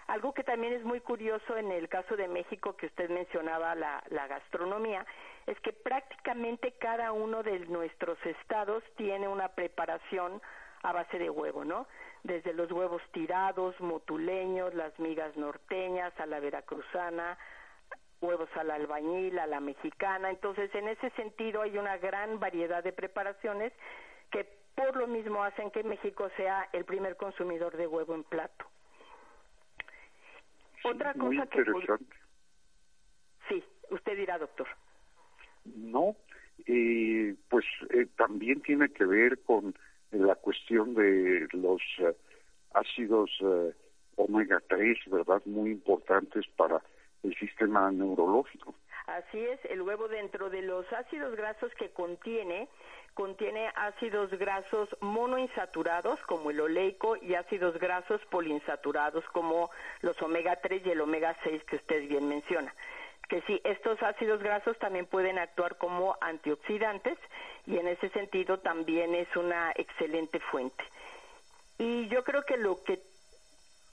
Algo 0.07 0.35
que 0.35 0.45
también 0.45 0.73
es 0.73 0.85
muy 0.85 1.01
curioso 1.01 1.57
en 1.57 1.71
el 1.71 1.89
caso 1.89 2.17
de 2.17 2.27
México, 2.27 2.77
que 2.77 2.87
usted 2.87 3.11
mencionaba 3.11 3.75
la, 3.75 4.03
la 4.11 4.27
gastronomía, 4.27 5.07
es 5.47 5.59
que 5.61 5.73
prácticamente 5.73 6.73
cada 6.79 7.13
uno 7.13 7.43
de 7.43 7.61
nuestros 7.67 8.19
estados 8.25 8.83
tiene 8.97 9.29
una 9.29 9.49
preparación 9.49 10.41
a 10.83 10.93
base 10.93 11.19
de 11.19 11.31
huevo, 11.31 11.65
¿no? 11.65 11.87
Desde 12.23 12.53
los 12.53 12.71
huevos 12.71 13.03
tirados, 13.13 13.79
motuleños, 13.81 14.75
las 14.75 14.99
migas 14.99 15.37
norteñas, 15.37 16.13
a 16.21 16.27
la 16.27 16.39
veracruzana, 16.41 17.39
huevos 18.21 18.49
a 18.57 18.65
la 18.65 18.75
albañil, 18.75 19.39
a 19.39 19.47
la 19.47 19.61
mexicana. 19.61 20.31
Entonces, 20.31 20.75
en 20.75 20.89
ese 20.89 21.11
sentido 21.11 21.63
hay 21.63 21.79
una 21.79 21.97
gran 21.97 22.39
variedad 22.39 22.85
de 22.85 22.93
preparaciones 22.93 23.73
que 24.31 24.47
por 24.75 24.97
lo 24.97 25.07
mismo 25.07 25.43
hacen 25.43 25.71
que 25.71 25.83
México 25.83 26.31
sea 26.37 26.69
el 26.73 26.85
primer 26.85 27.17
consumidor 27.17 27.77
de 27.77 27.87
huevo 27.87 28.15
en 28.15 28.25
plato. 28.25 28.67
Otra 30.85 31.15
cosa 31.15 31.47
que 31.47 31.65
Sí, 33.49 33.65
usted 33.91 34.17
dirá, 34.17 34.39
doctor. 34.39 34.69
No, 35.65 36.17
eh, 36.67 37.35
pues 37.49 37.65
eh, 37.91 38.07
también 38.17 38.63
tiene 38.63 38.89
que 38.91 39.05
ver 39.05 39.39
con 39.41 39.75
la 40.13 40.35
cuestión 40.35 40.95
de 40.95 41.49
los 41.53 41.81
eh, 41.99 42.15
ácidos 42.75 43.31
omega 44.17 44.61
3, 44.69 44.99
¿verdad? 45.07 45.43
Muy 45.47 45.71
importantes 45.71 46.47
para 46.57 46.83
el 47.23 47.35
sistema 47.37 47.91
neurológico. 47.91 48.75
Así 49.07 49.41
es, 49.41 49.59
el 49.65 49.83
huevo 49.83 50.09
dentro 50.09 50.51
de 50.51 50.63
los 50.63 50.91
ácidos 50.93 51.35
grasos 51.35 51.73
que 51.75 51.91
contiene, 51.91 52.69
contiene 53.15 53.69
ácidos 53.75 54.31
grasos 54.31 54.89
monoinsaturados 55.01 56.21
como 56.23 56.51
el 56.51 56.61
oleico 56.61 57.17
y 57.17 57.35
ácidos 57.35 57.77
grasos 57.79 58.21
poliinsaturados 58.31 59.25
como 59.33 59.71
los 60.03 60.21
omega 60.23 60.61
3 60.61 60.87
y 60.87 60.91
el 60.91 61.01
omega 61.01 61.37
6 61.43 61.65
que 61.65 61.77
usted 61.77 62.09
bien 62.09 62.29
menciona 62.29 62.73
que 63.31 63.41
sí, 63.43 63.61
estos 63.63 64.03
ácidos 64.03 64.43
grasos 64.43 64.77
también 64.79 65.07
pueden 65.07 65.39
actuar 65.39 65.79
como 65.79 66.17
antioxidantes 66.21 67.17
y 67.65 67.79
en 67.79 67.87
ese 67.87 68.09
sentido 68.11 68.59
también 68.59 69.15
es 69.15 69.35
una 69.37 69.71
excelente 69.77 70.41
fuente. 70.41 70.85
Y 71.79 72.09
yo 72.09 72.25
creo 72.25 72.43
que 72.43 72.57
lo 72.57 72.83
que 72.83 73.01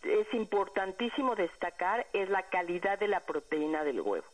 es 0.04 0.34
importantísimo 0.34 1.36
destacar 1.36 2.08
es 2.14 2.30
la 2.30 2.44
calidad 2.50 2.98
de 2.98 3.08
la 3.08 3.20
proteína 3.20 3.84
del 3.84 4.02
huevo. 4.02 4.26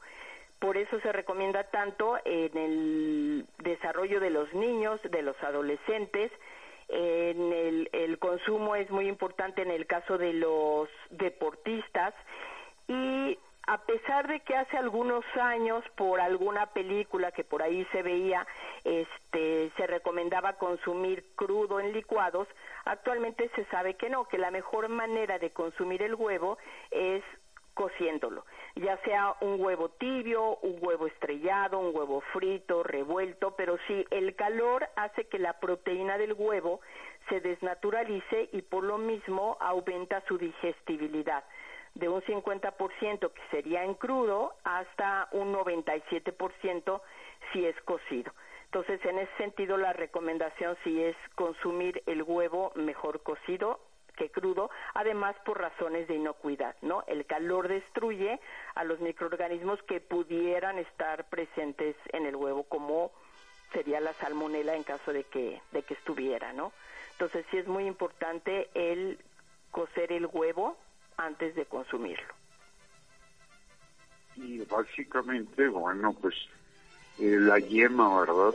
Por 0.60 0.78
eso 0.78 0.98
se 1.02 1.12
recomienda 1.12 1.66
tanto 1.66 2.18
en 2.24 2.58
el 2.58 3.46
desarrollo 3.58 4.22
de 4.22 4.30
los 4.30 4.54
niños, 4.54 5.02
de 5.04 5.22
los 5.22 5.36
adolescentes, 5.44 6.32
en 6.88 7.52
el, 7.52 7.90
el 7.92 8.20
consumo 8.20 8.78
es 8.78 8.90
muy 8.90 9.10
importante 9.10 9.64
en 9.64 9.72
el 9.72 9.86
caso 9.86 10.18
de 10.18 10.32
los 10.32 10.88
deportistas 11.10 12.14
y 12.88 13.38
a 13.66 13.78
pesar 13.86 14.28
de 14.28 14.42
que 14.42 14.56
hace 14.56 14.78
algunos 14.78 15.24
años 15.40 15.84
por 15.96 16.20
alguna 16.20 16.68
película 16.68 17.32
que 17.32 17.44
por 17.44 17.64
ahí 17.64 17.86
se 17.92 18.02
veía 18.02 18.46
este 18.84 19.72
se 19.78 19.88
recomendaba 19.88 20.54
consumir 20.54 21.24
crudo 21.36 21.80
en 21.80 21.94
licuados 21.94 22.48
actualmente 22.86 23.50
se 23.56 23.66
sabe 23.66 23.96
que 23.96 24.10
no 24.10 24.26
que 24.26 24.38
la 24.38 24.52
mejor 24.52 24.90
manera 24.90 25.40
de 25.40 25.52
consumir 25.52 26.02
el 26.04 26.16
huevo 26.16 26.58
es 26.92 27.24
cociéndolo, 27.74 28.46
ya 28.76 28.98
sea 28.98 29.36
un 29.42 29.60
huevo 29.60 29.90
tibio, 29.90 30.58
un 30.58 30.78
huevo 30.80 31.08
estrellado, 31.08 31.80
un 31.80 31.96
huevo 31.96 32.22
frito, 32.32 32.84
revuelto, 32.84 33.56
pero 33.56 33.78
sí 33.88 34.06
el 34.12 34.36
calor 34.36 34.88
hace 34.96 35.26
que 35.26 35.40
la 35.40 35.60
proteína 35.60 36.18
del 36.18 36.34
huevo 36.34 36.82
se 37.30 37.40
desnaturalice 37.40 38.50
y 38.52 38.62
por 38.62 38.84
lo 38.84 38.98
mismo 38.98 39.58
aumenta 39.60 40.22
su 40.28 40.38
digestibilidad 40.38 41.44
de 41.96 42.10
un 42.10 42.22
50% 42.22 43.32
que 43.32 43.42
sería 43.52 43.84
en 43.84 43.94
crudo 43.94 44.54
hasta 44.64 45.28
un 45.32 45.54
97% 45.54 47.02
si 47.52 47.66
es 47.66 47.80
cocido. 47.82 48.34
Entonces, 48.66 49.06
en 49.06 49.20
ese 49.20 49.36
sentido, 49.38 49.78
la 49.78 49.94
recomendación 49.94 50.76
sí 50.84 51.04
es 51.04 51.16
consumir 51.36 52.02
el 52.08 52.24
huevo 52.24 52.72
mejor 52.76 53.22
cocido 53.22 53.80
que 54.16 54.30
crudo, 54.30 54.70
además 54.94 55.36
por 55.46 55.60
razones 55.60 56.08
de 56.08 56.16
inocuidad, 56.16 56.76
¿no? 56.82 57.04
El 57.08 57.26
calor 57.26 57.68
destruye 57.68 58.40
a 58.76 58.84
los 58.84 59.00
microorganismos 59.00 59.82
que 59.84 60.02
pudieran 60.02 60.78
estar 60.78 61.30
presentes 61.30 61.96
en 62.12 62.26
el 62.26 62.36
huevo, 62.36 62.64
como 62.64 63.12
sería 63.72 64.00
la 64.00 64.14
salmonela 64.14 64.76
en 64.76 64.84
caso 64.84 65.12
de 65.12 65.24
que, 65.24 65.62
de 65.72 65.82
que 65.84 65.96
estuviera, 65.96 66.54
¿no? 66.54 66.72
Entonces 67.14 67.46
sí 67.52 67.58
es 67.58 67.68
muy 67.68 67.86
importante 67.86 68.70
el 68.76 69.20
cocer 69.72 70.12
el 70.12 70.28
huevo 70.28 70.78
antes 71.18 71.56
de 71.56 71.66
consumirlo. 71.66 72.34
Y 74.36 74.60
básicamente, 74.66 75.68
bueno, 75.68 76.14
pues 76.14 76.36
eh, 77.20 77.38
la 77.40 77.60
yema, 77.60 78.20
¿verdad? 78.22 78.54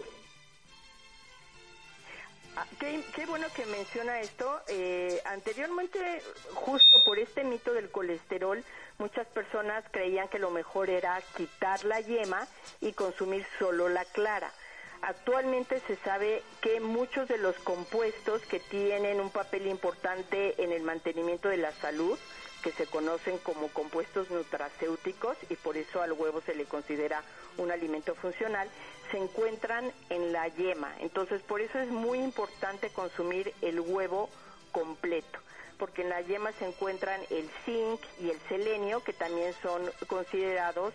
Ah, 2.57 2.67
qué, 2.81 3.27
bueno 3.27 3.47
que 3.55 3.65
menciona 3.67 4.21
esto. 4.21 4.61
Eh, 4.67 5.21
anteriormente, 5.27 6.21
justo 6.55 7.05
por 7.05 7.21
este 7.21 7.45
mito 7.45 7.73
del 7.73 7.89
colesterol, 7.91 8.65
muchas 8.99 9.29
personas 9.29 9.85
creían 9.93 10.29
que 10.29 10.41
lo 10.41 10.51
mejor 10.51 10.91
era 10.91 11.21
quitar 11.37 11.85
la 11.85 12.01
yema 12.01 12.49
y 12.81 12.93
consumir 12.95 13.47
solo 13.61 13.89
la 13.89 14.05
clara. 14.07 14.53
Actualmente 15.03 15.81
se 15.87 15.95
sabe 15.97 16.43
que 16.61 16.81
muchos 16.81 17.29
de 17.29 17.39
los 17.39 17.55
compuestos 17.61 18.43
que 18.43 18.59
tienen 18.59 19.21
un 19.21 19.31
papel 19.31 19.69
importante 19.69 20.61
en 20.61 20.73
el 20.73 20.83
mantenimiento 20.83 21.49
de 21.49 21.59
la 21.59 21.71
salud, 21.75 22.19
que 22.63 22.73
se 22.73 22.87
conocen 22.87 23.39
como 23.39 23.69
compuestos 23.69 24.31
nutracéuticos 24.31 25.37
y 25.49 25.57
por 25.57 25.77
eso 25.77 26.03
al 26.03 26.13
huevo 26.13 26.41
se 26.41 26.55
le 26.55 26.65
considera 26.65 27.23
un 27.57 27.71
alimento 27.71 28.15
funcional, 28.15 28.69
se 29.11 29.19
encuentran 29.19 29.93
en 30.11 30.33
la 30.33 30.49
yema. 30.49 30.95
Entonces, 31.01 31.43
por 31.43 31.61
eso 31.61 31.79
es 31.79 31.89
muy 31.89 32.19
importante 32.19 32.91
consumir 32.91 33.53
el 33.63 33.81
huevo 33.81 34.29
completo, 34.73 35.39
porque 35.79 36.03
en 36.03 36.11
la 36.11 36.21
yema 36.21 36.53
se 36.53 36.67
encuentran 36.67 37.21
el 37.31 37.49
zinc 37.65 38.01
y 38.21 38.31
el 38.31 38.39
selenio, 38.49 39.03
que 39.03 39.13
también 39.13 39.55
son 39.63 39.91
considerados 40.07 40.95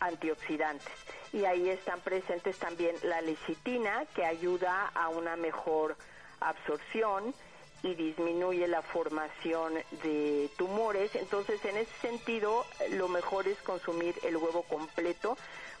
antioxidantes. 0.00 0.92
Y 1.32 1.44
ahí 1.44 1.68
están 1.68 2.00
presentes 2.00 2.58
también 2.58 2.96
la 3.02 3.20
lecitina, 3.20 4.06
que 4.14 4.24
ayuda 4.24 4.90
a 4.94 5.08
una 5.08 5.36
mejor 5.36 5.96
absorción, 6.40 7.34
y 7.82 7.94
disminuye 7.94 8.66
la 8.66 8.82
formación 8.82 9.74
de 10.02 10.50
tumores. 10.56 11.14
Entonces, 11.14 11.64
en 11.64 11.76
ese 11.76 11.92
sentido, 12.00 12.64
lo 12.90 13.08
mejor 13.08 13.46
es 13.46 13.58
consumir 13.58 14.14
el 14.24 14.36
huevo 14.36 14.62
completo, 14.62 15.36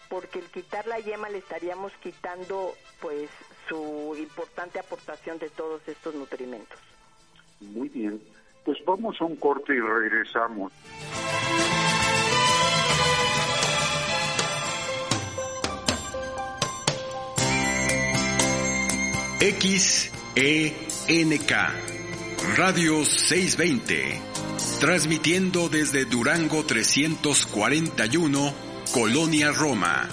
porque 0.08 0.38
el 0.38 0.46
quitar 0.46 0.86
la 0.86 1.00
yema 1.00 1.28
le 1.28 1.38
estaríamos 1.38 1.92
quitando, 2.02 2.74
pues, 3.00 3.28
su 3.68 4.16
importante 4.18 4.78
aportación 4.78 5.38
de 5.38 5.50
todos 5.50 5.86
estos 5.86 6.14
nutrimentos. 6.14 6.78
Muy 7.60 7.88
bien, 7.88 8.22
pues 8.64 8.78
vamos 8.84 9.20
a 9.20 9.24
un 9.24 9.36
corte 9.36 9.74
y 9.74 9.80
regresamos. 9.80 10.72
X 19.40 20.10
ENK, 21.10 21.52
Radio 22.58 23.02
620, 23.02 24.20
transmitiendo 24.78 25.70
desde 25.70 26.04
Durango 26.04 26.66
341, 26.66 28.54
Colonia 28.92 29.50
Roma, 29.52 30.06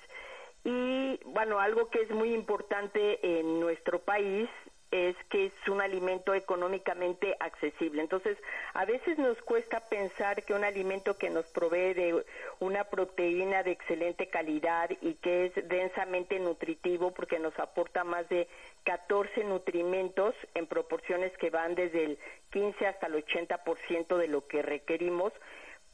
Y 0.63 1.19
bueno, 1.25 1.59
algo 1.59 1.89
que 1.89 2.01
es 2.01 2.11
muy 2.11 2.33
importante 2.33 3.39
en 3.39 3.59
nuestro 3.59 3.99
país 3.99 4.47
es 4.91 5.15
que 5.29 5.45
es 5.45 5.53
un 5.69 5.81
alimento 5.81 6.33
económicamente 6.33 7.35
accesible. 7.39 8.01
Entonces, 8.01 8.37
a 8.73 8.83
veces 8.83 9.17
nos 9.17 9.41
cuesta 9.41 9.79
pensar 9.87 10.43
que 10.43 10.53
un 10.53 10.65
alimento 10.65 11.17
que 11.17 11.29
nos 11.29 11.45
provee 11.45 11.93
de 11.93 12.25
una 12.59 12.83
proteína 12.83 13.63
de 13.63 13.71
excelente 13.71 14.27
calidad 14.27 14.89
y 15.01 15.13
que 15.15 15.45
es 15.45 15.69
densamente 15.69 16.39
nutritivo 16.39 17.11
porque 17.11 17.39
nos 17.39 17.57
aporta 17.57 18.03
más 18.03 18.27
de 18.27 18.49
14 18.83 19.43
nutrimentos 19.43 20.33
en 20.55 20.67
proporciones 20.67 21.31
que 21.37 21.49
van 21.49 21.75
desde 21.75 22.03
el 22.03 22.19
15 22.51 22.87
hasta 22.87 23.07
el 23.07 23.13
80% 23.25 24.17
de 24.17 24.27
lo 24.27 24.47
que 24.47 24.61
requerimos, 24.61 25.33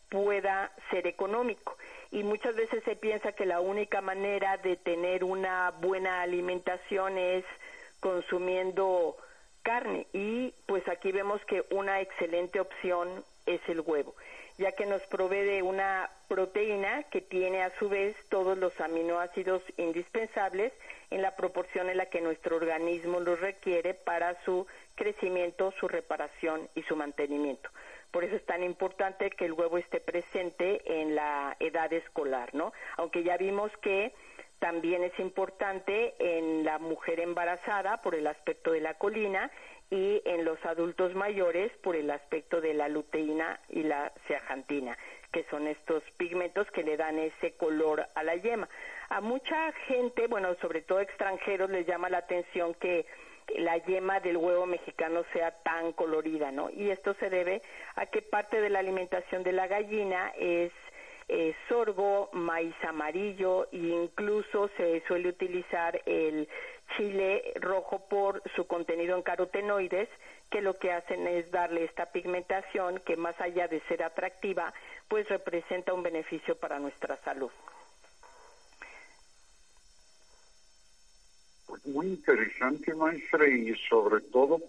pueda 0.10 0.72
ser 0.90 1.08
económico. 1.08 1.78
Y 2.12 2.24
muchas 2.24 2.56
veces 2.56 2.84
se 2.84 2.96
piensa 2.96 3.34
que 3.34 3.46
la 3.46 3.60
única 3.60 4.02
manera 4.02 4.58
de 4.58 4.78
tener 4.78 5.24
una 5.24 5.72
buena 5.82 6.22
alimentación 6.22 7.18
es 7.18 7.44
consumiendo 8.00 9.18
carne 9.64 10.08
y 10.14 10.54
pues 10.66 10.88
aquí 10.88 11.12
vemos 11.12 11.44
que 11.46 11.66
una 11.72 12.00
excelente 12.00 12.62
opción 12.62 13.26
es 13.46 13.60
el 13.68 13.82
huevo, 13.82 14.16
ya 14.58 14.72
que 14.72 14.86
nos 14.86 15.02
provee 15.04 15.62
una 15.62 16.10
proteína 16.28 17.04
que 17.04 17.22
tiene 17.22 17.64
a 17.64 17.72
su 17.78 17.90
vez 17.90 18.16
todos 18.30 18.58
los 18.58 18.80
aminoácidos 18.82 19.62
indispensables 19.78 20.74
en 21.12 21.22
la 21.22 21.36
proporción 21.36 21.90
en 21.90 21.98
la 21.98 22.08
que 22.08 22.22
nuestro 22.22 22.58
organismo 22.58 23.20
los 23.20 23.40
requiere 23.40 23.94
para 23.94 24.36
su 24.44 24.66
crecimiento, 24.96 25.74
su 25.80 25.88
reparación 25.88 26.68
y 26.76 26.82
su 26.84 26.96
mantenimiento. 26.96 27.70
Por 28.12 28.24
eso 28.24 28.36
es 28.36 28.46
tan 28.46 28.64
importante 28.64 29.30
que 29.30 29.46
el 29.46 29.54
huevo 29.54 29.78
esté 29.78 30.00
presente 30.00 30.82
en 31.02 31.16
la 31.16 31.56
edad 31.60 31.92
escolar, 31.94 32.54
¿no? 32.54 32.74
Aunque 32.98 33.24
ya 33.24 33.38
vimos 33.38 33.72
que 33.78 34.14
también 34.60 35.04
es 35.04 35.18
importante 35.20 36.16
en 36.20 36.64
la 36.64 36.80
mujer 36.80 37.20
embarazada 37.20 38.02
por 38.02 38.16
el 38.16 38.26
aspecto 38.26 38.72
de 38.72 38.82
la 38.82 38.96
colina 38.96 39.52
y 39.90 40.22
en 40.26 40.44
los 40.44 40.64
adultos 40.66 41.16
mayores 41.16 41.72
por 41.82 41.96
el 41.96 42.10
aspecto 42.12 42.60
de 42.62 42.74
la 42.74 42.90
luteína 42.90 43.60
y 43.70 43.84
la 43.84 44.12
zeaxantina, 44.28 44.98
que 45.32 45.46
son 45.46 45.68
estos 45.68 46.04
pigmentos 46.18 46.70
que 46.72 46.84
le 46.84 46.98
dan 46.98 47.18
ese 47.20 47.54
color 47.54 48.06
a 48.16 48.24
la 48.24 48.36
yema. 48.36 48.68
A 49.10 49.22
mucha 49.22 49.72
gente, 49.88 50.28
bueno, 50.28 50.56
sobre 50.56 50.82
todo 50.82 51.00
extranjeros, 51.00 51.70
les 51.70 51.88
llama 51.88 52.10
la 52.10 52.20
atención 52.20 52.74
que 52.74 53.06
la 53.56 53.78
yema 53.78 54.20
del 54.20 54.38
huevo 54.38 54.66
mexicano 54.66 55.24
sea 55.32 55.52
tan 55.52 55.94
colorida, 55.94 56.52
¿no? 56.52 56.70
Y 56.70 56.90
esto 56.90 57.14
se 57.14 57.30
debe 57.30 57.62
a 57.96 58.06
que 58.06 58.22
parte 58.22 58.60
de 58.60 58.70
la 58.70 58.80
alimentación 58.80 59.44
de 59.44 59.54
la 59.54 59.68
gallina 59.68 60.34
es 60.38 60.74
eh, 61.30 61.54
sorgo, 61.68 62.30
maíz 62.32 62.76
amarillo 62.84 63.68
e 63.72 63.78
incluso 63.78 64.70
se 64.78 65.02
suele 65.08 65.30
utilizar 65.30 66.02
el 66.06 66.48
chile 66.98 67.54
rojo 67.62 68.00
por 68.10 68.42
su 68.56 68.66
contenido 68.68 69.16
en 69.16 69.22
carotenoides 69.22 70.10
que 70.50 70.62
lo 70.62 70.74
que 70.74 70.92
hacen 70.92 71.28
es 71.28 71.52
darle 71.52 71.84
esta 71.84 72.12
pigmentación 72.12 73.00
que 73.06 73.16
más 73.16 73.40
allá 73.40 73.68
de 73.68 73.80
ser 73.82 74.04
atractiva 74.04 74.74
pues 75.08 75.28
representa 75.30 75.94
un 75.94 76.04
beneficio 76.04 76.58
para 76.58 76.80
nuestra 76.80 77.16
salud. 77.18 77.52
Pues 81.68 81.86
muy 81.86 82.08
interesante 82.08 82.94
maestra 82.94 83.48
y 83.48 83.74
sobre 83.90 84.22
todo 84.22 84.60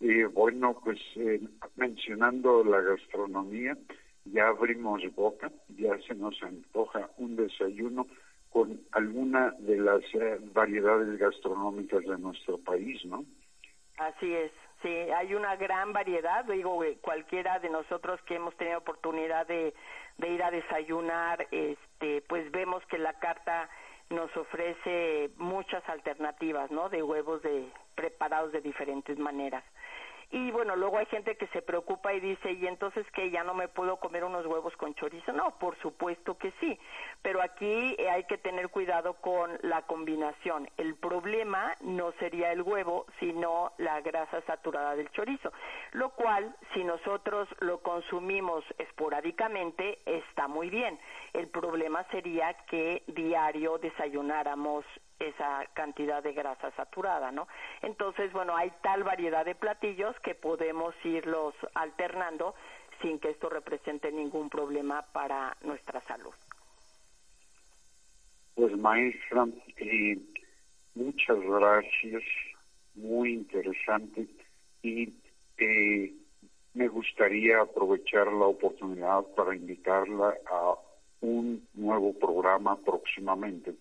eh, 0.00 0.26
bueno 0.26 0.78
pues 0.84 0.98
eh, 1.16 1.40
mencionando 1.76 2.62
la 2.64 2.80
gastronomía 2.80 3.76
ya 4.24 4.48
abrimos 4.48 5.02
boca, 5.14 5.50
ya 5.78 5.98
se 6.06 6.14
nos 6.14 6.40
antoja 6.42 7.08
un 7.16 7.36
desayuno 7.36 8.06
con 8.50 8.80
alguna 8.92 9.54
de 9.58 9.78
las 9.78 10.02
eh, 10.14 10.38
variedades 10.52 11.18
gastronómicas 11.18 12.02
de 12.04 12.18
nuestro 12.18 12.58
país, 12.58 13.04
¿no? 13.04 13.24
Así 13.96 14.34
es, 14.34 14.50
sí, 14.82 14.88
hay 14.88 15.34
una 15.34 15.56
gran 15.56 15.92
variedad, 15.92 16.44
digo, 16.44 16.82
eh, 16.84 16.98
cualquiera 17.00 17.58
de 17.60 17.70
nosotros 17.70 18.20
que 18.22 18.36
hemos 18.36 18.56
tenido 18.56 18.78
oportunidad 18.78 19.46
de, 19.46 19.74
de 20.18 20.28
ir 20.28 20.42
a 20.42 20.50
desayunar, 20.50 21.46
este, 21.50 22.22
pues 22.22 22.50
vemos 22.50 22.84
que 22.86 22.98
la 22.98 23.12
carta 23.18 23.68
nos 24.10 24.34
ofrece 24.36 25.30
muchas 25.36 25.88
alternativas, 25.88 26.70
¿no? 26.70 26.88
De 26.88 27.02
huevos 27.02 27.42
de 27.42 27.68
preparados 27.94 28.52
de 28.52 28.60
diferentes 28.60 29.18
maneras. 29.18 29.62
Y 30.32 30.52
bueno, 30.52 30.76
luego 30.76 30.98
hay 30.98 31.06
gente 31.06 31.36
que 31.36 31.48
se 31.48 31.60
preocupa 31.60 32.12
y 32.14 32.20
dice, 32.20 32.52
¿y 32.52 32.66
entonces 32.66 33.04
que 33.10 33.30
ya 33.30 33.42
no 33.42 33.52
me 33.52 33.66
puedo 33.66 33.96
comer 33.96 34.22
unos 34.22 34.46
huevos 34.46 34.76
con 34.76 34.94
chorizo? 34.94 35.32
No, 35.32 35.58
por 35.58 35.76
supuesto 35.80 36.38
que 36.38 36.52
sí, 36.60 36.78
pero 37.20 37.42
aquí 37.42 37.96
eh, 37.98 38.08
hay 38.08 38.24
que 38.24 38.38
tener 38.38 38.68
cuidado 38.68 39.14
con 39.14 39.58
la 39.62 39.82
combinación. 39.82 40.68
El 40.76 40.94
problema 40.94 41.74
no 41.80 42.12
sería 42.20 42.52
el 42.52 42.62
huevo, 42.62 43.06
sino 43.18 43.72
la 43.78 44.00
grasa 44.02 44.40
saturada 44.42 44.94
del 44.94 45.10
chorizo, 45.10 45.52
lo 45.92 46.10
cual, 46.10 46.54
si 46.74 46.84
nosotros 46.84 47.48
lo 47.58 47.80
consumimos 47.80 48.64
esporádicamente, 48.78 49.98
está 50.06 50.46
muy 50.46 50.70
bien. 50.70 50.96
El 51.32 51.48
problema 51.48 52.04
sería 52.04 52.54
que 52.68 53.02
diario 53.08 53.78
desayunáramos 53.78 54.84
esa 55.20 55.66
cantidad 55.74 56.22
de 56.22 56.32
grasa 56.32 56.70
saturada, 56.72 57.30
¿no? 57.30 57.46
Entonces, 57.82 58.32
bueno, 58.32 58.56
hay 58.56 58.72
tal 58.82 59.04
variedad 59.04 59.44
de 59.44 59.54
platillos 59.54 60.18
que 60.20 60.34
podemos 60.34 60.94
irlos 61.04 61.54
alternando 61.74 62.54
sin 63.02 63.18
que 63.18 63.30
esto 63.30 63.48
represente 63.48 64.10
ningún 64.10 64.50
problema 64.50 65.02
para 65.12 65.56
nuestra 65.62 66.00
salud. 66.02 66.34
Pues 68.54 68.76
maestra, 68.76 69.46
eh, 69.76 70.18
muchas 70.94 71.40
gracias, 71.40 72.22
muy 72.94 73.34
interesante 73.34 74.26
y 74.82 75.14
eh, 75.58 76.12
me 76.74 76.88
gustaría 76.88 77.60
aprovechar 77.60 78.26
la 78.26 78.46
oportunidad 78.46 79.22
para 79.36 79.54
invitarla 79.54 80.34
a 80.50 80.74
un 81.22 81.66
nuevo 81.74 82.12
programa 82.18 82.76
próximamente 82.76 83.74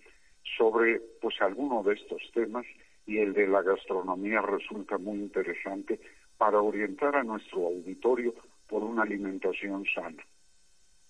sobre 0.57 0.99
pues 1.21 1.39
alguno 1.41 1.83
de 1.83 1.95
estos 1.95 2.21
temas 2.33 2.65
y 3.05 3.17
el 3.19 3.33
de 3.33 3.47
la 3.47 3.61
gastronomía 3.61 4.41
resulta 4.41 4.97
muy 4.97 5.17
interesante 5.17 5.99
para 6.37 6.61
orientar 6.61 7.15
a 7.15 7.23
nuestro 7.23 7.67
auditorio 7.67 8.33
por 8.67 8.83
una 8.83 9.03
alimentación 9.03 9.83
sana. 9.93 10.23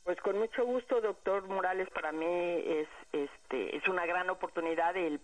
Pues 0.04 0.20
con 0.22 0.40
mucho 0.40 0.66
gusto, 0.66 1.02
doctor 1.02 1.48
Morales, 1.48 1.90
para 1.92 2.12
mí 2.12 2.26
es 2.26 2.88
este 3.12 3.76
es 3.76 3.88
una 3.88 4.06
gran 4.06 4.30
oportunidad 4.30 4.96
el 4.98 5.20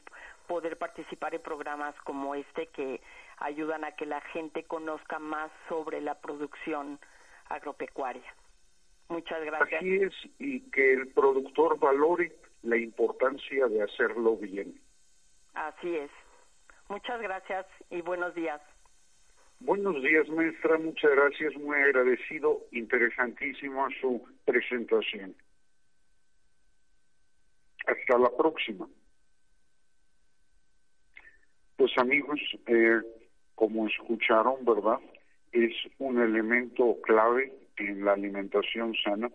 poder 0.48 0.78
participar 0.78 1.34
en 1.34 1.42
programas 1.42 1.96
como 2.04 2.36
este 2.36 2.68
que 2.68 3.02
ayudan 3.38 3.84
a 3.84 3.94
que 3.94 4.06
la 4.06 4.22
gente 4.22 4.64
conozca 4.64 5.18
más 5.18 5.50
sobre 5.70 6.02
la 6.02 6.16
producción 6.16 7.00
agropecuaria. 7.50 8.36
Muchas 9.10 9.44
gracias. 9.44 9.82
Así 9.82 9.96
es, 9.96 10.14
y 10.40 10.60
que 10.72 10.94
el 10.94 11.08
productor 11.10 11.80
valore 11.80 12.36
la 12.66 12.78
importancia 12.78 13.68
de 13.68 13.82
hacerlo 13.84 14.38
bien. 14.38 14.80
Así 15.54 15.96
es. 15.96 16.12
Muchas 16.90 17.22
gracias 17.22 17.66
y 17.90 18.02
buenos 18.02 18.36
días. 18.36 18.62
Buenos 19.60 20.02
días, 20.04 20.28
maestra. 20.30 20.78
Muchas 20.78 21.12
gracias. 21.12 21.56
Muy 21.56 21.78
agradecido. 21.78 22.62
Interesantísima 22.72 23.88
su 24.02 24.22
presentación. 24.44 25.36
Hasta 27.88 28.18
la 28.18 28.30
próxima. 28.36 28.88
Pues 31.78 31.92
amigos, 31.98 32.40
eh, 32.68 33.02
como 33.56 33.88
escucharon, 33.88 34.64
¿verdad? 34.66 35.00
Es 35.52 35.74
un 36.00 36.22
elemento 36.22 36.98
clave 37.02 37.54
en 37.78 38.06
la 38.06 38.14
alimentación 38.14 38.94
sana 39.04 39.30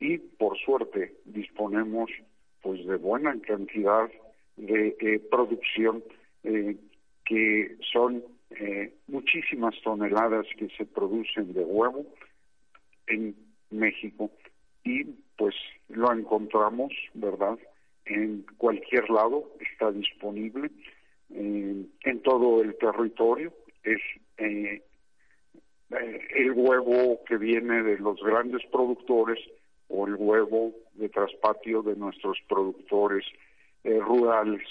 y 0.00 0.18
por 0.18 0.58
suerte 0.58 1.14
disponemos 1.24 2.10
pues 2.62 2.86
de 2.86 2.96
buena 2.96 3.38
cantidad 3.40 4.08
de 4.56 4.96
eh, 5.00 5.20
producción 5.30 6.02
eh, 6.44 6.76
que 7.24 7.76
son 7.92 8.22
eh, 8.50 8.94
muchísimas 9.08 9.74
toneladas 9.82 10.46
que 10.56 10.68
se 10.76 10.86
producen 10.86 11.52
de 11.52 11.64
huevo 11.64 12.06
en 13.06 13.34
México 13.70 14.30
y 14.84 15.04
pues 15.36 15.54
lo 15.88 16.12
encontramos, 16.12 16.92
¿verdad? 17.14 17.58
En 18.04 18.44
cualquier 18.58 19.08
lado 19.10 19.50
está 19.60 19.90
disponible 19.90 20.70
en 21.30 22.20
todo 22.22 22.62
el 22.62 22.76
territorio. 22.76 23.52
Es 23.84 24.00
el 24.36 24.82
huevo 26.52 27.20
que 27.26 27.36
viene 27.38 27.82
de 27.82 27.98
los 27.98 28.20
grandes 28.22 28.62
productores 28.70 29.38
o 29.88 30.06
el 30.06 30.14
huevo 30.16 30.74
de 30.94 31.08
traspatio 31.08 31.82
de 31.82 31.96
nuestros 31.96 32.38
productores 32.48 33.24
eh, 33.84 33.98
rurales. 33.98 34.62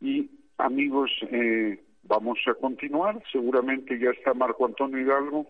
Y 0.00 0.30
amigos, 0.58 1.10
eh, 1.30 1.82
vamos 2.02 2.38
a 2.46 2.54
continuar. 2.54 3.22
Seguramente 3.32 3.98
ya 3.98 4.10
está 4.10 4.34
Marco 4.34 4.66
Antonio 4.66 5.00
Hidalgo. 5.00 5.46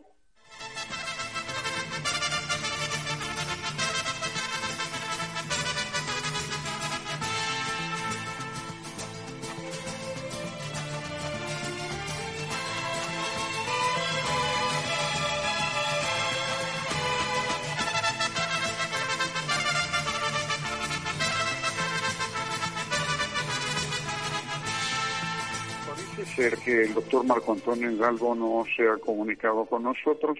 Ser 26.25 26.57
que 26.59 26.83
el 26.83 26.95
doctor 26.95 27.25
Marco 27.25 27.53
Antonio 27.53 27.91
Hidalgo 27.91 28.35
no 28.35 28.65
se 28.77 28.89
ha 28.89 28.97
comunicado 28.97 29.67
con 29.67 29.83
nosotros, 29.83 30.39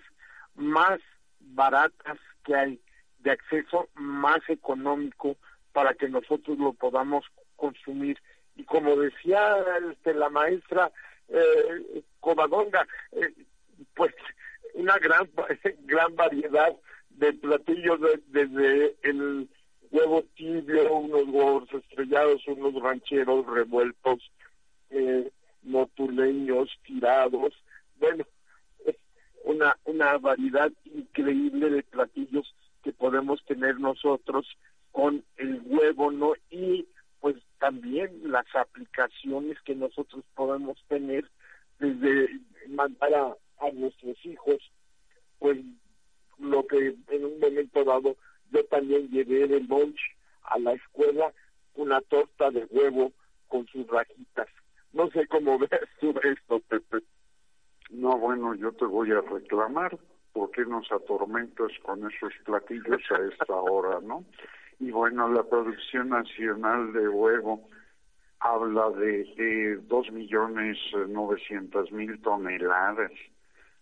más 0.54 1.00
baratas 1.40 2.18
que 2.44 2.54
hay 2.54 2.80
de 3.20 3.30
acceso 3.30 3.88
más 3.94 4.40
económico 4.48 5.36
para 5.72 5.94
que 5.94 6.08
nosotros 6.08 6.58
lo 6.58 6.72
podamos 6.72 7.24
consumir. 7.56 8.18
Y 8.56 8.64
como 8.64 8.96
decía 8.96 9.56
este, 9.90 10.14
la 10.14 10.28
maestra 10.30 10.90
eh, 11.28 12.02
Covadonga, 12.20 12.86
eh, 13.12 13.32
pues 13.94 14.14
una 14.74 14.98
gran, 14.98 15.28
gran 15.84 16.14
variedad 16.16 16.74
de 17.10 17.32
platillos 17.34 18.00
desde 18.28 18.96
el 19.02 19.48
huevo 19.90 20.22
tibio, 20.34 20.92
unos 20.94 21.28
huevos 21.28 21.68
estrellados, 21.72 22.46
unos 22.48 22.82
rancheros 22.82 23.46
revueltos, 23.46 24.30
eh, 24.90 25.30
motuleños 25.62 26.68
tirados, 26.84 27.54
bueno, 27.98 28.24
una, 29.44 29.76
una 29.84 30.18
variedad 30.18 30.70
increíble 30.84 31.70
de 31.70 31.82
platillos 31.82 32.54
que 32.82 32.92
podemos 32.92 33.42
tener 33.44 33.80
nosotros 33.80 34.46
con 34.92 35.24
el 35.36 35.62
huevo, 35.66 36.10
¿no? 36.10 36.34
Y 36.50 36.86
pues 37.26 37.42
también 37.58 38.12
las 38.22 38.46
aplicaciones 38.54 39.60
que 39.62 39.74
nosotros 39.74 40.24
podemos 40.36 40.78
tener 40.86 41.28
desde 41.80 42.28
mandar 42.68 43.36
a, 43.58 43.70
nuestros 43.72 44.24
hijos, 44.24 44.58
pues 45.40 45.58
lo 46.38 46.64
que 46.68 46.94
en 47.08 47.24
un 47.24 47.40
momento 47.40 47.82
dado 47.82 48.16
yo 48.52 48.64
también 48.66 49.08
llevé 49.08 49.48
de 49.48 49.58
lunch 49.58 49.98
a 50.44 50.56
la 50.60 50.74
escuela 50.74 51.32
una 51.74 52.00
torta 52.02 52.52
de 52.52 52.64
huevo 52.66 53.10
con 53.48 53.66
sus 53.66 53.84
rajitas. 53.88 54.46
No 54.92 55.10
sé 55.10 55.26
cómo 55.26 55.58
ves 55.58 55.70
tú 55.98 56.14
esto, 56.22 56.60
Pepe. 56.60 56.98
No, 57.90 58.16
bueno, 58.18 58.54
yo 58.54 58.70
te 58.70 58.84
voy 58.84 59.10
a 59.10 59.20
reclamar 59.20 59.98
¿por 60.32 60.52
qué 60.52 60.64
nos 60.64 60.92
atormentas 60.92 61.72
con 61.82 62.08
esos 62.08 62.32
platillos 62.44 63.00
a 63.10 63.18
esta 63.32 63.54
hora, 63.54 63.98
no? 64.00 64.22
Y 64.78 64.90
bueno, 64.90 65.28
la 65.28 65.42
producción 65.44 66.10
nacional 66.10 66.92
de 66.92 67.08
huevo 67.08 67.68
habla 68.40 68.90
de 68.90 69.76
dos 69.88 70.10
millones 70.12 70.76
eh, 70.94 71.06
novecientas 71.08 71.90
mil 71.90 72.20
toneladas. 72.20 73.12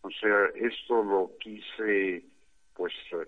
O 0.02 0.10
sea, 0.10 0.46
esto 0.54 1.02
lo 1.02 1.32
quise, 1.40 2.24
pues, 2.74 2.92
eh, 3.12 3.26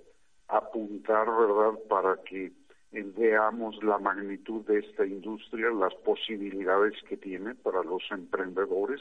apuntar, 0.49 1.27
¿verdad?, 1.27 1.79
para 1.89 2.23
que 2.23 2.53
veamos 2.93 3.83
la 3.83 3.99
magnitud 3.99 4.65
de 4.67 4.79
esta 4.79 5.05
industria, 5.05 5.71
las 5.71 5.95
posibilidades 5.97 6.95
que 7.09 7.17
tiene 7.17 7.55
para 7.55 7.83
los 7.83 8.03
emprendedores 8.11 9.01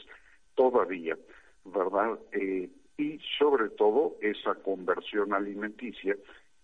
todavía, 0.54 1.16
¿verdad? 1.64 2.18
Eh, 2.32 2.68
y 2.98 3.20
sobre 3.38 3.68
todo 3.70 4.16
esa 4.20 4.54
conversión 4.56 5.32
alimenticia 5.32 6.16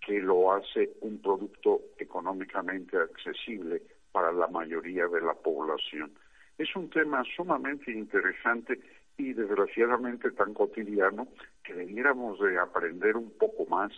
que 0.04 0.20
lo 0.20 0.52
hace 0.52 0.90
un 1.00 1.18
producto 1.20 1.80
económicamente 1.98 2.96
accesible 2.98 3.82
para 4.10 4.32
la 4.32 4.48
mayoría 4.48 5.06
de 5.06 5.20
la 5.20 5.34
población. 5.34 6.12
Es 6.58 6.74
un 6.76 6.90
tema 6.90 7.22
sumamente 7.36 7.90
interesante 7.90 8.80
y 9.16 9.32
desgraciadamente 9.32 10.30
tan 10.32 10.54
cotidiano 10.54 11.28
que 11.62 11.74
debiéramos 11.74 12.38
de 12.40 12.58
aprender 12.58 13.16
un 13.16 13.30
poco 13.30 13.66
más 13.66 13.92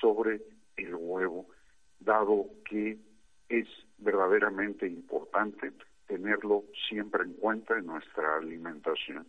sobre 0.00 0.42
el 0.76 0.94
huevo, 0.94 1.46
dado 2.00 2.46
que 2.68 2.98
es 3.48 3.68
verdaderamente 3.98 4.86
importante 4.86 5.72
tenerlo 6.06 6.64
siempre 6.88 7.24
en 7.24 7.34
cuenta 7.34 7.78
en 7.78 7.86
nuestra 7.86 8.36
alimentación. 8.36 9.26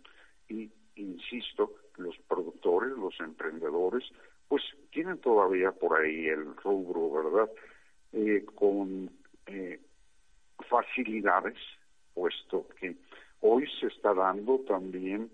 Y 0.50 0.70
insisto, 0.96 1.74
los 1.98 2.18
productores, 2.28 2.92
los 2.92 3.20
emprendedores, 3.20 4.04
pues 4.48 4.64
tienen 4.92 5.18
todavía 5.20 5.72
por 5.72 6.00
ahí 6.00 6.28
el 6.28 6.56
rubro, 6.58 7.12
¿verdad? 7.12 7.52
Eh, 8.14 8.46
con 8.56 9.12
eh, 9.46 9.80
facilidades, 10.70 11.58
puesto 12.14 12.68
que 12.80 12.96
hoy 13.42 13.68
se 13.80 13.88
está 13.88 14.14
dando 14.14 14.60
también 14.60 15.30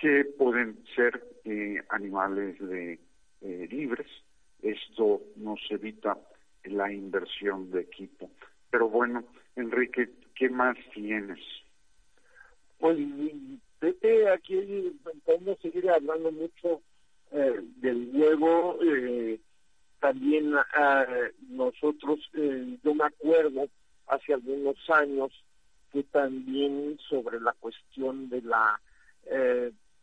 que 0.00 0.24
pueden 0.38 0.84
ser 0.94 1.24
eh, 1.44 1.82
animales 1.88 2.58
de 2.58 2.98
libres. 3.40 4.08
Esto 4.60 5.22
nos 5.36 5.60
evita 5.70 6.18
la 6.64 6.92
inversión 6.92 7.70
de 7.70 7.82
equipo. 7.82 8.30
Pero 8.70 8.88
bueno, 8.88 9.24
Enrique, 9.54 10.10
¿qué 10.34 10.50
más 10.50 10.76
tienes? 10.92 11.40
Pues 12.78 12.98
Pepe, 13.78 14.28
aquí 14.30 14.98
podemos 15.24 15.58
seguir 15.60 15.88
hablando 15.90 16.32
mucho 16.32 16.82
eh, 17.32 17.60
del 17.76 18.10
huevo. 18.12 18.78
Eh, 18.82 19.40
también 20.00 20.54
ah, 20.74 21.06
nosotros, 21.48 22.20
eh, 22.34 22.78
yo 22.84 22.94
me 22.94 23.04
acuerdo 23.04 23.66
hace 24.06 24.34
algunos 24.34 24.76
años 24.90 25.32
que 25.92 26.02
también 26.04 26.98
sobre 27.08 27.40
la 27.40 27.52
cuestión 27.54 28.28
de 28.28 28.42
la 28.42 28.80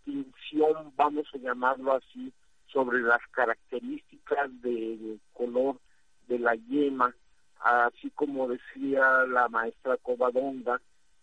tinción, 0.04 0.92
vamos 0.98 1.26
a 1.34 1.38
llamarlo 1.38 1.94
así, 1.94 2.34
sobre 2.68 3.00
las 3.02 3.22
características 3.32 4.50
del 4.62 5.22
color 5.32 5.78
de 6.28 6.40
la 6.40 6.56
yema, 6.56 7.16
así 7.62 8.10
como 8.10 8.50
decía 8.50 9.26
la 9.30 9.48
maestra 9.48 9.96
Covadonga, 9.98 10.82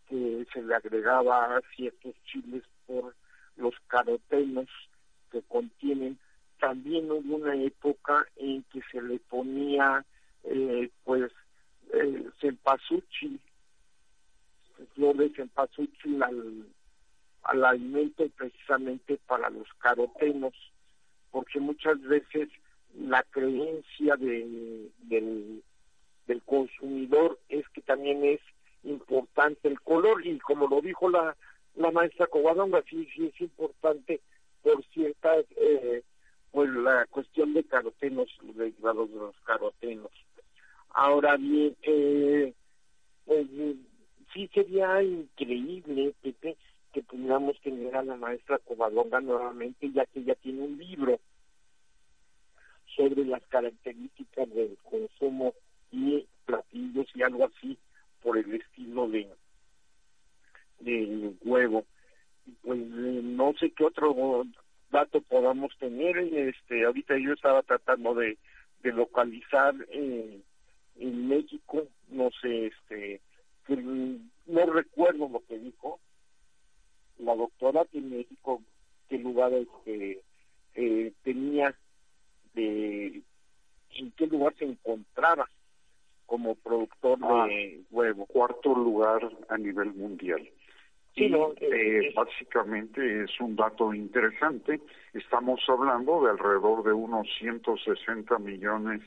que 0.09 0.47
se 0.53 0.63
le 0.63 0.75
agregaba 0.75 1.61
ciertos 1.77 2.15
chiles 2.25 2.63
por 2.87 3.15
los 3.57 3.75
carotenos 3.89 4.69
que 5.31 5.43
contienen. 5.43 6.19
También 6.59 7.11
hubo 7.11 7.37
una 7.37 7.55
época 7.55 8.27
en 8.37 8.63
que 8.65 8.81
se 8.93 9.01
le 9.01 9.19
ponía 9.19 10.05
eh, 10.45 10.91
pues 11.05 11.31
eh, 11.93 12.29
cempasúchil, 12.41 13.41
flor 14.95 15.17
de 15.17 15.31
cempasúchil 15.31 16.23
al, 16.23 16.67
al 17.45 17.65
alimento 17.65 18.29
precisamente 18.37 19.19
para 19.27 19.51
los 19.51 19.69
carotenos, 19.79 20.55
porque 21.31 21.61
muchas 21.61 22.01
veces 22.03 22.49
la 22.95 23.23
creencia 23.25 24.17
del, 24.17 24.91
del 26.31 26.43
consumidor 26.45 27.39
es 27.49 27.69
que 27.71 27.81
también 27.83 28.25
es 28.25 28.41
importante 28.85 29.69
el 29.69 29.81
color 29.81 30.27
y 30.27 30.39
como 30.39 30.69
lo 30.69 30.81
dijo 30.81 31.09
la, 31.09 31.37
la 31.75 31.91
maestra 31.91 32.27
Covadonga, 32.27 32.83
sí, 32.89 33.09
sí 33.15 33.27
es 33.27 33.41
importante 33.41 34.21
por 34.63 34.85
ciertas, 34.87 35.45
eh, 35.57 36.03
pues 36.51 36.71
la 36.71 37.07
cuestión 37.07 37.55
de 37.55 37.65
carotenos, 37.65 38.29
derivados 38.55 39.11
de 39.11 39.17
los 39.17 39.37
carotenos. 39.45 40.11
Ahora 40.91 41.37
bien, 41.37 41.77
eh, 41.83 42.53
pues, 43.25 43.47
sí 44.33 44.51
sería 44.53 45.03
increíble, 45.03 46.15
Pepe, 46.23 46.57
que 46.93 47.03
pudiéramos 47.03 47.61
tener 47.61 47.97
a 47.97 48.03
la 48.03 48.17
maestra 48.17 48.59
Covadonga 48.59 49.21
nuevamente, 49.21 49.91
ya 49.93 50.05
que 50.07 50.21
ella 50.21 50.35
tiene 50.37 50.63
un 50.63 50.79
libro 50.79 51.21
sobre 52.97 53.25
las 53.25 53.43
características 53.47 54.53
del 54.53 54.77
consumo 54.79 55.55
y 55.93 56.27
platillos 56.45 57.07
y 57.15 57.23
algo 57.23 57.45
así 57.45 57.79
por 58.23 58.37
el 58.37 58.55
estilo 58.55 59.09
de 59.09 59.29
del 60.81 61.37
huevo 61.43 61.85
pues 62.63 62.81
eh, 62.81 63.21
no 63.23 63.53
sé 63.59 63.71
qué 63.71 63.85
otro 63.85 64.45
dato 64.91 65.21
podamos 65.23 65.77
tener 65.79 66.19
este 66.19 66.85
ahorita 66.85 67.17
yo 67.19 67.33
estaba 67.33 67.63
tratando 67.63 68.15
de, 68.15 68.39
de 68.83 68.93
localizar 68.93 69.75
eh, 69.91 70.41
en 70.99 71.29
México 71.29 71.87
no 72.09 72.31
sé 72.41 72.67
este 72.67 73.21
no 74.47 74.67
recuerdo 74.67 75.29
lo 75.29 75.43
que 75.47 75.59
dijo 75.59 76.01
la 77.19 77.37
doctora 77.37 77.85
que 77.85 77.99
en 77.99 78.11
México 78.11 78.63
qué 79.09 79.19
lugar 79.19 79.53
este 79.53 80.21
eh, 80.75 81.13
tenía 81.23 81.75
de 82.55 83.23
en 83.95 84.11
qué 84.13 84.27
lugar 84.27 84.55
se 84.59 84.65
encontraba 84.65 85.49
como 86.31 86.55
productor 86.55 87.19
de 87.19 87.27
ah, 87.27 87.85
huevo. 87.91 88.25
Cuarto 88.27 88.73
lugar 88.73 89.21
a 89.49 89.59
nivel 89.59 89.93
mundial. 89.95 90.49
Sí, 91.15 91.29
no, 91.29 91.53
eh, 91.61 92.13
básicamente 92.15 93.25
es 93.25 93.41
un 93.41 93.57
dato 93.57 93.93
interesante. 93.93 94.81
Estamos 95.13 95.61
hablando 95.69 96.23
de 96.23 96.31
alrededor 96.31 96.85
de 96.85 96.93
unos 96.93 97.27
160 97.39 98.39
millones 98.39 99.03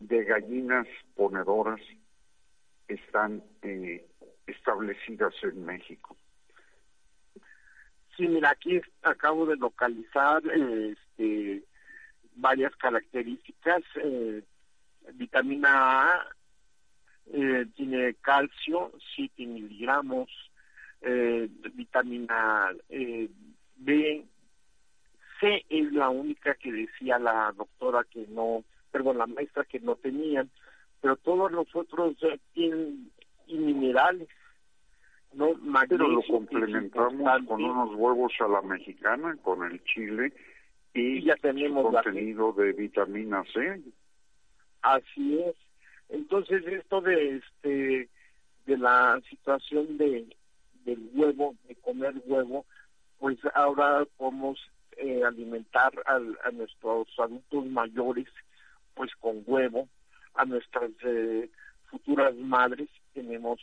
de 0.00 0.24
gallinas 0.24 0.86
ponedoras 1.14 1.80
están 2.88 3.42
eh, 3.62 4.06
establecidas 4.46 5.34
en 5.42 5.64
México. 5.64 6.16
Sí, 8.16 8.26
mira, 8.26 8.50
aquí 8.50 8.80
acabo 9.02 9.46
de 9.46 9.56
localizar 9.56 10.42
este, 10.46 11.62
varias 12.34 12.74
características. 12.76 13.82
Eh, 14.02 14.42
vitamina 15.14 16.12
A 16.12 16.26
eh, 17.32 17.66
tiene 17.76 18.14
calcio, 18.14 18.92
7 19.14 19.46
miligramos, 19.46 20.28
eh, 21.02 21.48
vitamina 21.74 22.70
eh, 22.88 23.28
B, 23.76 24.24
C 25.40 25.64
es 25.68 25.92
la 25.92 26.08
única 26.08 26.54
que 26.54 26.72
decía 26.72 27.18
la 27.18 27.52
doctora 27.56 28.04
que 28.10 28.26
no, 28.28 28.64
perdón, 28.90 29.18
la 29.18 29.26
maestra 29.26 29.64
que 29.64 29.80
no 29.80 29.96
tenían, 29.96 30.50
pero 31.00 31.16
todos 31.16 31.52
los 31.52 31.74
otros 31.74 32.16
tienen 32.52 33.10
y 33.46 33.56
minerales. 33.56 34.28
No, 35.32 35.50
pero 35.88 36.08
lo 36.08 36.22
complementamos 36.22 37.46
con 37.46 37.62
unos 37.62 37.94
huevos 37.94 38.32
a 38.40 38.48
la 38.48 38.62
mexicana, 38.62 39.36
con 39.42 39.62
el 39.62 39.82
chile 39.84 40.32
y, 40.94 41.22
ya 41.22 41.36
tenemos 41.36 41.92
contenido 41.92 42.52
de 42.52 42.72
vitamina 42.72 43.44
C. 43.52 43.82
Así 44.82 45.38
es. 45.40 45.54
Entonces 46.08 46.66
esto 46.66 47.00
de 47.02 47.36
este 47.36 48.08
de 48.66 48.78
la 48.78 49.20
situación 49.28 49.98
de 49.98 50.26
del 50.84 51.10
huevo, 51.14 51.54
de 51.66 51.74
comer 51.76 52.14
huevo, 52.26 52.64
pues 53.18 53.38
ahora 53.54 54.04
podemos 54.16 54.58
eh, 54.96 55.22
alimentar 55.24 55.92
a 56.06 56.50
nuestros 56.50 57.08
adultos 57.18 57.66
mayores 57.66 58.28
pues 58.94 59.14
con 59.20 59.42
huevo, 59.46 59.88
a 60.34 60.44
nuestras 60.44 60.90
eh, 61.04 61.50
futuras 61.90 62.34
madres 62.36 62.88
tenemos 63.14 63.60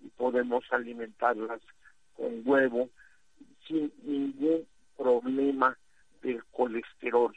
y 0.00 0.08
podemos 0.08 0.64
alimentarlas 0.70 1.60
con 2.16 2.42
huevo 2.44 2.88
sin 3.66 3.92
ningún 4.02 4.66
problema 4.96 5.76
del 6.22 6.42
colesterol 6.46 7.34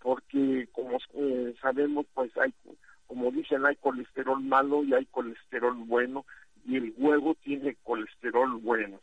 porque 0.00 0.68
como 0.72 0.98
eh, 1.14 1.54
sabemos 1.60 2.06
pues 2.14 2.36
hay 2.36 2.52
como 3.06 3.30
dicen, 3.30 3.64
hay 3.66 3.76
colesterol 3.76 4.42
malo 4.42 4.82
y 4.82 4.94
hay 4.94 5.06
colesterol 5.06 5.74
bueno, 5.86 6.24
y 6.66 6.76
el 6.76 6.94
huevo 6.96 7.34
tiene 7.42 7.76
colesterol 7.82 8.56
bueno. 8.56 9.00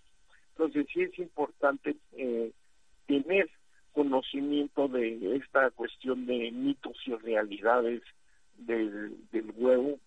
Entonces 0.52 0.88
sí 0.94 1.02
es 1.02 1.18
importante 1.20 1.96
eh, 2.14 2.52
tener 3.08 3.50
conocimiento 3.94 4.88
de 4.88 5.36
esta 5.36 5.70
cuestión 5.72 6.26
de 6.26 6.52
mitos 6.52 6.98
y 7.06 7.14
realidades 7.16 8.02
del, 8.58 9.54
huevo, 9.56 10.00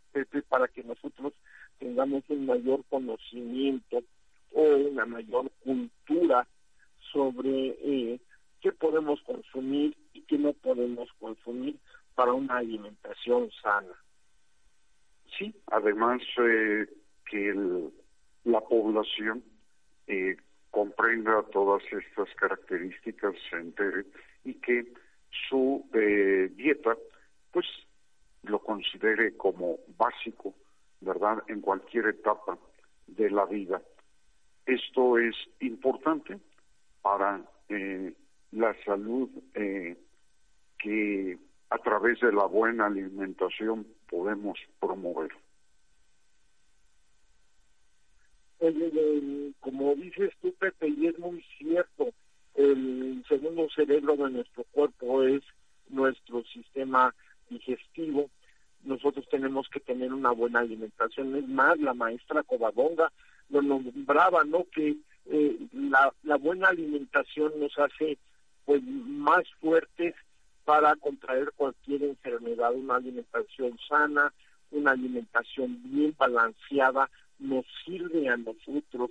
para 0.48 0.68
que 0.68 0.84
nosotros 0.84 1.32
tengamos 1.78 2.22
un 2.28 2.46
mayor 2.46 2.84
conocimiento 2.88 4.02
o 4.52 4.62
una 4.62 5.04
mayor 5.06 5.50
cultura 5.64 6.46
sobre 7.12 7.76
eh, 7.82 8.20
qué 8.60 8.72
podemos 8.72 9.20
consumir 9.22 9.96
y 10.12 10.22
qué 10.22 10.38
no 10.38 10.52
podemos 10.52 11.08
consumir 11.18 11.76
para 12.14 12.32
una 12.32 12.58
alimentación 12.58 13.50
sana. 13.62 13.94
Sí, 15.36 15.54
además 15.66 16.22
eh, 16.38 16.86
que 17.30 17.54
la 18.44 18.60
población 18.60 19.42
eh, 20.06 20.36
comprenda 20.70 21.42
todas 21.52 21.82
estas 21.92 22.34
características, 22.36 23.34
se 23.48 23.56
entere 23.56 24.04
y 24.44 24.54
que 24.54 24.92
su 25.48 25.88
eh, 25.94 26.50
dieta 26.54 26.96
pues 27.52 27.66
lo 28.42 28.58
considere 28.58 29.36
como 29.36 29.78
básico, 29.96 30.54
¿verdad?, 31.00 31.42
en 31.48 31.60
cualquier 31.60 32.06
etapa 32.06 32.58
de 33.06 33.30
la 33.30 33.46
vida. 33.46 33.80
Esto 34.66 35.18
es 35.18 35.34
importante 35.60 36.38
para 37.02 37.40
la 38.50 38.84
salud 38.84 39.28
que 40.78 41.38
a 41.70 41.78
través 41.78 42.20
de 42.20 42.32
la 42.32 42.44
buena 42.46 42.86
alimentación 42.86 43.86
podemos 44.08 44.58
promover. 44.80 45.30
Como 49.60 49.94
dices 49.94 50.32
tú, 50.40 50.52
Pepe, 50.58 50.88
y 50.88 51.06
es 51.06 51.18
muy 51.18 51.44
cierto, 51.58 52.10
el 52.54 53.24
segundo 53.28 53.68
cerebro 53.74 54.16
de 54.16 54.30
nuestro 54.30 54.64
cuerpo 54.72 55.22
es 55.22 55.42
nuestro 55.88 56.44
sistema 56.44 57.14
digestivo. 57.50 58.30
Nosotros 58.84 59.26
tenemos 59.30 59.68
que 59.68 59.80
tener 59.80 60.12
una 60.12 60.30
buena 60.30 60.60
alimentación. 60.60 61.34
Es 61.36 61.48
más, 61.48 61.78
la 61.78 61.94
maestra 61.94 62.42
Covadonga 62.42 63.10
lo 63.48 63.62
nombraba, 63.62 64.44
¿no? 64.44 64.66
Que 64.72 64.96
eh, 65.26 65.58
la, 65.72 66.12
la 66.22 66.36
buena 66.36 66.68
alimentación 66.68 67.52
nos 67.58 67.78
hace 67.78 68.18
pues 68.64 68.82
más 68.82 69.44
fuertes 69.60 70.14
para 70.64 70.96
contraer 70.96 71.52
cualquier 71.56 72.02
enfermedad, 72.04 72.74
una 72.74 72.96
alimentación 72.96 73.78
sana, 73.88 74.32
una 74.70 74.92
alimentación 74.92 75.78
bien 75.84 76.14
balanceada, 76.18 77.10
nos 77.38 77.64
sirve 77.84 78.28
a 78.28 78.36
nosotros 78.36 79.10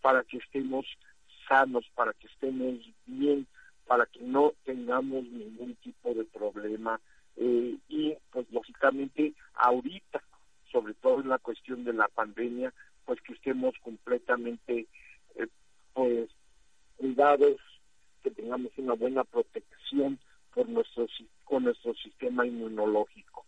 para 0.00 0.22
que 0.24 0.38
estemos 0.38 0.86
sanos, 1.48 1.84
para 1.94 2.12
que 2.14 2.26
estemos 2.26 2.78
bien, 3.06 3.46
para 3.86 4.06
que 4.06 4.20
no 4.20 4.52
tengamos 4.64 5.24
ningún 5.24 5.74
tipo 5.76 6.14
de 6.14 6.24
problema. 6.24 7.00
Eh, 7.36 7.76
y 7.88 8.14
pues 8.30 8.46
lógicamente 8.50 9.34
ahorita, 9.54 10.22
sobre 10.70 10.94
todo 10.94 11.20
en 11.20 11.28
la 11.28 11.38
cuestión 11.38 11.84
de 11.84 11.92
la 11.92 12.08
pandemia, 12.08 12.72
pues 13.04 13.20
que 13.22 13.34
estemos 13.34 13.74
completamente 13.82 14.86
eh, 15.36 15.46
pues 15.92 16.30
cuidados, 16.96 17.60
que 18.22 18.30
tengamos 18.30 18.72
una 18.78 18.94
buena 18.94 19.24
protección 19.24 20.18
por 20.54 20.68
nuestro, 20.68 21.06
con 21.44 21.64
nuestro 21.64 21.94
sistema 21.94 22.46
inmunológico. 22.46 23.44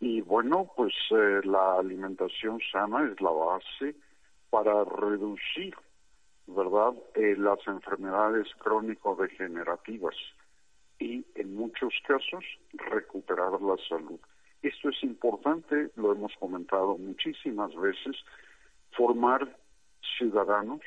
Y 0.00 0.22
bueno, 0.22 0.70
pues 0.74 0.94
eh, 1.10 1.40
la 1.44 1.78
alimentación 1.78 2.58
sana 2.72 3.04
es 3.04 3.20
la 3.20 3.30
base 3.30 3.94
para 4.48 4.82
reducir, 4.84 5.74
¿verdad?, 6.46 6.94
eh, 7.14 7.36
las 7.36 7.58
enfermedades 7.66 8.48
crónico-degenerativas 8.58 10.16
y 10.98 11.24
en 11.34 11.54
muchos 11.54 11.92
casos 12.06 12.44
recuperar 12.72 13.60
la 13.60 13.76
salud. 13.88 14.18
Esto 14.62 14.88
es 14.88 15.02
importante, 15.02 15.90
lo 15.96 16.12
hemos 16.12 16.34
comentado 16.36 16.96
muchísimas 16.96 17.74
veces, 17.76 18.16
formar 18.92 19.54
ciudadanos 20.18 20.80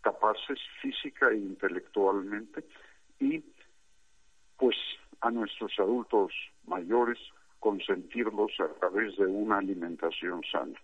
capaces 0.00 0.58
física 0.80 1.30
e 1.30 1.36
intelectualmente 1.36 2.64
y 3.18 3.42
pues 4.56 4.76
a 5.20 5.30
nuestros 5.30 5.72
adultos 5.78 6.32
mayores 6.66 7.18
consentirlos 7.64 8.52
a 8.60 8.68
través 8.78 9.16
de 9.16 9.24
una 9.24 9.56
alimentación 9.56 10.42
sana. 10.52 10.78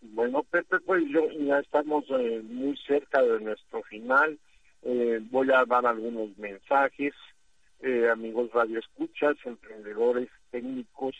Bueno, 0.00 0.44
Pepe, 0.44 0.80
pues 0.80 1.04
yo 1.10 1.30
ya 1.32 1.58
estamos 1.58 2.06
eh, 2.08 2.40
muy 2.42 2.74
cerca 2.78 3.20
de 3.20 3.38
nuestro 3.40 3.82
final. 3.82 4.38
Eh, 4.80 5.20
voy 5.30 5.50
a 5.52 5.62
dar 5.66 5.84
algunos 5.84 6.38
mensajes, 6.38 7.12
eh, 7.80 8.08
amigos 8.10 8.50
radioescuchas, 8.50 9.36
emprendedores, 9.44 10.30
técnicos 10.50 11.14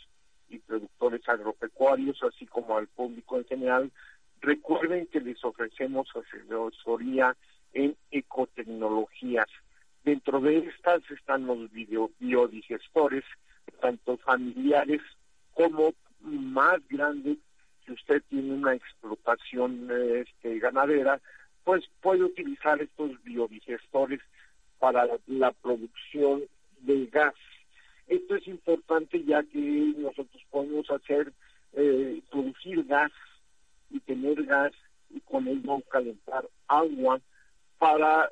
y 0.48 0.58
productores 0.60 1.28
agropecuarios, 1.28 2.18
así 2.22 2.46
como 2.46 2.78
al 2.78 2.86
público 2.86 3.36
en 3.36 3.44
general. 3.44 3.92
Recuerden 4.40 5.08
que 5.08 5.20
les 5.20 5.44
ofrecemos 5.44 6.08
asesoría 6.16 7.36
en 7.74 7.94
ecotecnologías. 8.10 9.48
Dentro 10.06 10.40
de 10.40 10.58
estas 10.58 11.02
están 11.10 11.46
los 11.48 11.68
biodigestores, 12.20 13.24
tanto 13.80 14.16
familiares 14.18 15.02
como 15.52 15.94
más 16.20 16.78
grandes 16.88 17.38
si 17.84 17.90
usted 17.90 18.22
tiene 18.28 18.54
una 18.54 18.74
explotación 18.74 19.90
este, 20.14 20.60
ganadera, 20.60 21.20
pues 21.64 21.84
puede 22.00 22.22
utilizar 22.22 22.80
estos 22.80 23.20
biodigestores 23.24 24.20
para 24.78 25.08
la, 25.26 25.50
producción 25.50 26.44
de 26.82 27.06
gas. 27.06 27.34
Esto 28.06 28.36
es 28.36 28.46
importante 28.46 29.24
ya 29.24 29.42
que 29.42 29.92
nosotros 29.98 30.40
podemos 30.52 30.88
hacer, 30.88 31.32
eh, 31.72 32.22
producir 32.30 32.84
gas 32.84 33.10
y 33.90 33.98
tener 33.98 34.44
gas 34.44 34.72
y 35.10 35.18
con 35.18 35.48
ello 35.48 35.80
calentar 35.90 36.48
agua 36.68 37.20
para 37.78 38.30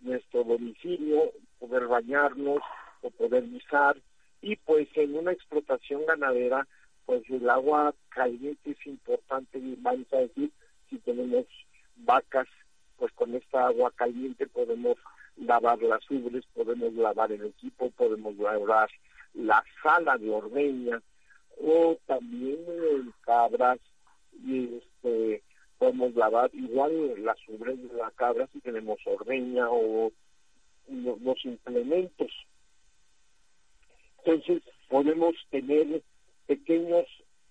nuestro 0.00 0.44
domicilio, 0.44 1.32
poder 1.58 1.86
bañarnos 1.86 2.60
o 3.02 3.10
poder 3.10 3.48
guisar 3.48 3.96
y 4.42 4.56
pues 4.56 4.88
en 4.94 5.16
una 5.16 5.32
explotación 5.32 6.04
ganadera 6.06 6.66
pues 7.06 7.22
el 7.30 7.48
agua 7.48 7.94
caliente 8.08 8.72
es 8.72 8.86
importante, 8.86 9.60
vamos 9.78 10.12
a 10.12 10.16
decir, 10.18 10.50
si 10.90 10.98
tenemos 10.98 11.46
vacas, 11.96 12.48
pues 12.98 13.12
con 13.12 13.34
esta 13.34 13.68
agua 13.68 13.92
caliente 13.94 14.46
podemos 14.48 14.96
lavar 15.36 15.80
las 15.82 16.10
ubres, 16.10 16.44
podemos 16.52 16.92
lavar 16.94 17.30
el 17.30 17.44
equipo, 17.44 17.90
podemos 17.90 18.36
lavar 18.36 18.90
la 19.34 19.64
sala 19.82 20.18
de 20.18 20.30
ordeña, 20.30 21.00
o 21.62 21.96
también 22.06 22.58
en 22.66 23.12
cabras, 23.20 23.78
y 24.44 24.78
este, 24.78 25.42
podemos 25.78 26.14
lavar 26.14 26.50
igual 26.54 27.24
las 27.24 27.36
ubres 27.48 27.76
de 27.82 27.96
la 27.96 28.10
cabra 28.12 28.48
si 28.52 28.60
tenemos 28.60 28.98
ordeña 29.06 29.68
o 29.70 30.12
los 30.88 31.44
implementos. 31.44 32.30
Entonces 34.18 34.62
podemos 34.88 35.34
tener 35.50 36.02
pequeños 36.46 37.06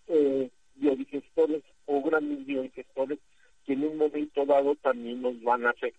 eh, 0.07 0.49
biodigestores 0.75 1.63
o 1.85 2.01
grandes 2.01 2.45
biodigestores 2.45 3.19
que 3.65 3.73
en 3.73 3.83
un 3.83 3.97
momento 3.97 4.45
dado 4.45 4.75
también 4.75 5.21
nos 5.21 5.41
van 5.41 5.65
a 5.65 5.71
hacer 5.71 5.93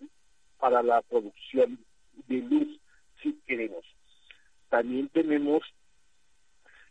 para 0.59 0.83
la 0.83 1.03
producción 1.03 1.79
de 2.29 2.37
luz 2.39 2.81
si 3.23 3.33
queremos. 3.47 3.85
También 4.69 5.09
tenemos 5.09 5.63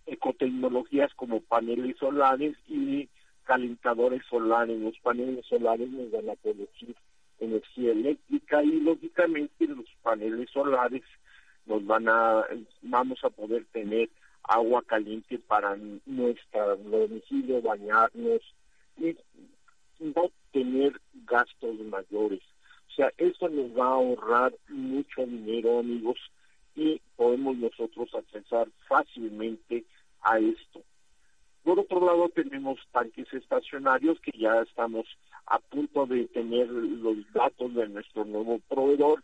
ecotecnologías 0.05 1.13
como 1.15 1.41
paneles 1.41 1.97
solares 1.97 2.55
y 2.67 3.09
calentadores 3.45 4.21
solares. 4.29 4.79
Los 4.79 4.97
paneles 4.99 5.45
solares 5.45 5.89
nos 5.89 6.11
van 6.11 6.29
a 6.29 6.35
producir 6.35 6.95
energía 7.39 7.91
eléctrica 7.91 8.63
y 8.63 8.79
lógicamente 8.81 9.67
los 9.67 9.85
paneles 10.01 10.49
solares 10.51 11.03
nos 11.65 11.85
van 11.85 12.07
a 12.07 12.45
vamos 12.81 13.23
a 13.23 13.29
poder 13.29 13.65
tener 13.71 14.09
agua 14.43 14.83
caliente 14.83 15.39
para 15.39 15.75
nuestro 16.05 16.77
domicilio, 16.77 17.61
bañarnos 17.61 18.41
y 18.97 19.15
no 19.99 20.29
tener 20.51 20.99
gastos 21.25 21.79
mayores. 21.89 22.41
O 22.89 22.93
sea, 22.95 23.11
eso 23.17 23.49
nos 23.49 23.77
va 23.77 23.87
a 23.87 23.93
ahorrar 23.93 24.53
mucho 24.69 25.25
dinero, 25.25 25.79
amigos, 25.79 26.19
y 26.75 27.01
podemos 27.15 27.57
nosotros 27.57 28.13
accesar 28.13 28.67
fácilmente 28.87 29.83
a 30.21 30.39
esto. 30.39 30.81
Por 31.65 31.79
otro 31.79 32.05
lado, 32.05 32.29
tenemos 32.29 32.77
tanques 32.91 33.25
estacionarios 33.33 34.19
que 34.19 34.31
ya 34.37 34.61
estamos 34.61 35.07
a 35.47 35.57
punto 35.57 36.05
de 36.05 36.25
tener 36.27 36.67
los 36.69 37.17
datos 37.33 37.73
de 37.73 37.89
nuestro 37.89 38.23
nuevo 38.23 38.59
proveedor 38.69 39.23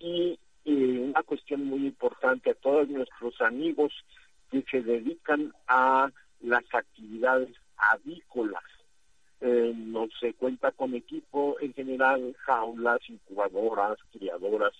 y 0.00 0.36
eh, 0.64 0.98
una 0.98 1.22
cuestión 1.22 1.64
muy 1.66 1.86
importante 1.86 2.50
a 2.50 2.54
todos 2.54 2.88
nuestros 2.88 3.40
amigos 3.40 3.92
que 4.50 4.64
se 4.68 4.82
dedican 4.82 5.54
a 5.68 6.10
las 6.40 6.64
actividades 6.72 7.50
avícolas. 7.76 8.64
Eh, 9.40 9.72
no 9.72 10.08
se 10.18 10.34
cuenta 10.34 10.72
con 10.72 10.96
equipo 10.96 11.56
en 11.60 11.72
general, 11.72 12.34
jaulas, 12.40 12.98
incubadoras, 13.08 13.96
criadoras 14.10 14.72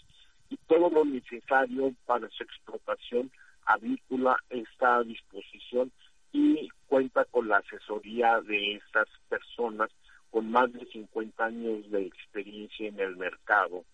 y 0.49 0.57
todo 0.67 0.91
lo 0.91 1.05
necesario 1.05 1.95
para 2.05 2.29
su 2.31 2.43
explotación 2.43 3.31
avícola 3.65 4.37
está 4.51 4.97
a 4.97 5.05
disposición 5.05 5.93
y 6.33 6.69
cuenta 6.87 7.25
con 7.27 7.49
la 7.49 7.59
asesoría 7.59 8.41
de 8.41 8.75
estas 8.75 9.09
personas 9.29 9.91
con 10.31 10.51
más 10.51 10.73
de 10.73 10.87
50 10.87 11.45
años 11.45 11.91
de 11.91 12.07
experiencia 12.07 12.89
en 12.89 13.01
el 13.01 13.17
mercado. 13.17 13.85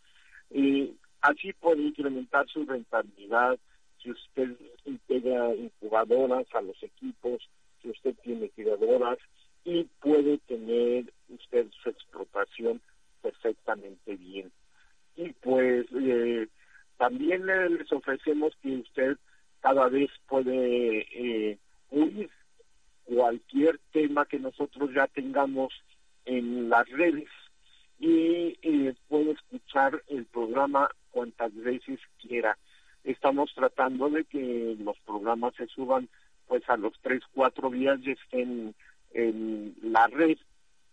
Y 0.51 0.95
así 1.23 1.53
puede 1.55 1.83
incrementar 1.83 2.47
su 2.49 2.65
rentabilidad 2.65 3.59
si 4.03 4.11
usted 4.11 4.57
integra 4.85 5.55
incubadoras 5.55 6.47
a 6.55 6.61
los 6.61 6.81
equipos, 6.83 7.49
si 7.83 7.91
usted 7.91 8.15
tiene 8.23 8.51
criadoras 8.51 9.19
y 9.65 9.85
puede 10.01 10.39
tener 10.47 11.13
usted 11.29 11.67
su 11.83 11.91
explotación 11.91 12.81
perfectamente 13.23 14.17
bien. 14.17 14.53
Y 15.17 15.33
pues 15.33 15.87
eh, 15.93 16.47
también 16.99 17.47
les 17.47 17.91
ofrecemos 17.93 18.53
que 18.63 18.77
usted 18.77 19.17
cada 19.61 19.89
vez 19.89 20.11
puede 20.29 21.07
eh, 21.11 21.59
cualquier 23.05 23.79
tema 23.93 24.27
que 24.27 24.39
nosotros 24.39 24.91
ya 24.95 25.07
tengamos 25.07 25.73
en 26.25 26.69
las 26.69 26.89
redes 26.91 27.29
y 27.99 28.59
eh, 28.63 28.95
puede 29.09 29.33
escuchar 29.33 30.03
el 30.09 30.27
programa 30.27 30.89
cuantas 31.11 31.55
veces 31.55 31.99
quiera 32.21 32.59
estamos 33.07 33.53
tratando 33.55 34.11
de 34.11 34.25
que 34.25 34.77
los 34.81 34.99
programas 35.01 35.55
se 35.55 35.67
suban 35.69 36.09
pues 36.47 36.69
a 36.69 36.77
los 36.77 36.93
tres, 37.03 37.23
cuatro 37.33 37.71
días 37.71 38.01
estén 38.05 38.75
en 39.13 39.75
la 39.83 40.07
red 40.09 40.37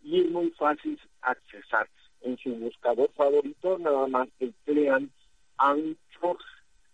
y 0.04 0.22
es 0.22 0.30
muy 0.30 0.52
fácil 0.52 1.00
accesar. 1.22 1.90
En 2.22 2.38
su 2.38 2.56
buscador 2.56 3.12
favorito 3.16 3.78
nada 3.80 4.08
más 4.08 4.30
que 4.40 4.52
crean 4.66 5.12
Anchor, 5.58 6.38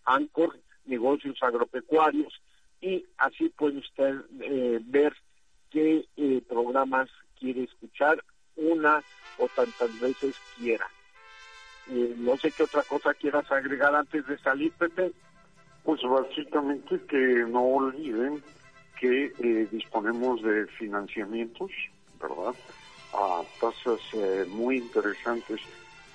Anchor 0.05 0.57
Negocios 0.85 1.37
Agropecuarios 1.41 2.33
y 2.81 3.05
así 3.17 3.49
puede 3.49 3.79
usted 3.79 4.21
eh, 4.41 4.79
ver 4.83 5.13
qué 5.69 6.05
eh, 6.17 6.41
programas 6.47 7.09
quiere 7.39 7.63
escuchar 7.63 8.23
una 8.55 9.03
o 9.37 9.47
tantas 9.49 9.97
veces 9.99 10.35
quiera. 10.55 10.89
Eh, 11.87 12.13
no 12.17 12.37
sé 12.37 12.51
qué 12.51 12.63
otra 12.63 12.83
cosa 12.83 13.13
quieras 13.13 13.51
agregar 13.51 13.95
antes 13.95 14.25
de 14.27 14.37
salir, 14.39 14.71
Pepe. 14.73 15.11
Pues 15.83 16.01
básicamente 16.03 17.01
que 17.07 17.45
no 17.47 17.63
olviden 17.63 18.43
que 18.99 19.33
eh, 19.39 19.67
disponemos 19.71 20.41
de 20.43 20.67
financiamientos, 20.77 21.71
¿verdad? 22.21 22.53
A 23.13 23.41
tasas 23.59 24.01
eh, 24.13 24.45
muy 24.49 24.77
interesantes 24.77 25.61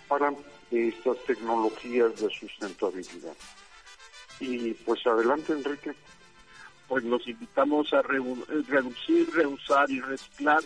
para 0.06 0.32
estas 0.70 1.16
tecnologías 1.26 2.16
de 2.20 2.28
sustentabilidad. 2.30 3.34
Y 4.38 4.74
pues 4.74 5.04
adelante, 5.06 5.52
Enrique. 5.54 5.92
Pues 6.88 7.04
nos 7.04 7.26
invitamos 7.26 7.92
a 7.92 8.02
reducir, 8.02 9.30
reusar 9.32 9.90
y 9.90 10.00
reciclar 10.00 10.60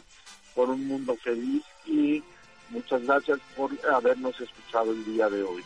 por 0.55 0.71
un 0.71 0.87
mundo 0.87 1.17
feliz 1.17 1.63
y 1.87 2.23
Muchas 2.71 3.03
gracias 3.07 3.39
por 3.57 3.71
habernos 3.91 4.39
escuchado 4.41 4.93
el 4.93 5.05
día 5.05 5.29
de 5.31 5.43
hoy. 5.43 5.65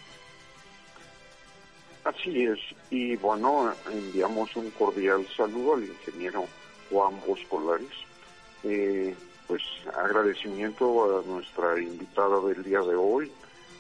Así 2.05 2.45
es, 2.45 2.59
y 2.91 3.17
bueno, 3.17 3.73
enviamos 3.91 4.55
un 4.57 4.71
cordial 4.71 5.27
saludo 5.37 5.75
al 5.75 5.85
ingeniero 5.85 6.47
Juan 6.91 7.15
Boscolares. 7.27 7.91
Eh, 8.65 9.15
pues 9.49 9.63
agradecimiento 9.95 11.19
a 11.19 11.23
nuestra 11.27 11.81
invitada 11.81 12.41
del 12.41 12.63
día 12.63 12.81
de 12.81 12.95
hoy, 12.95 13.31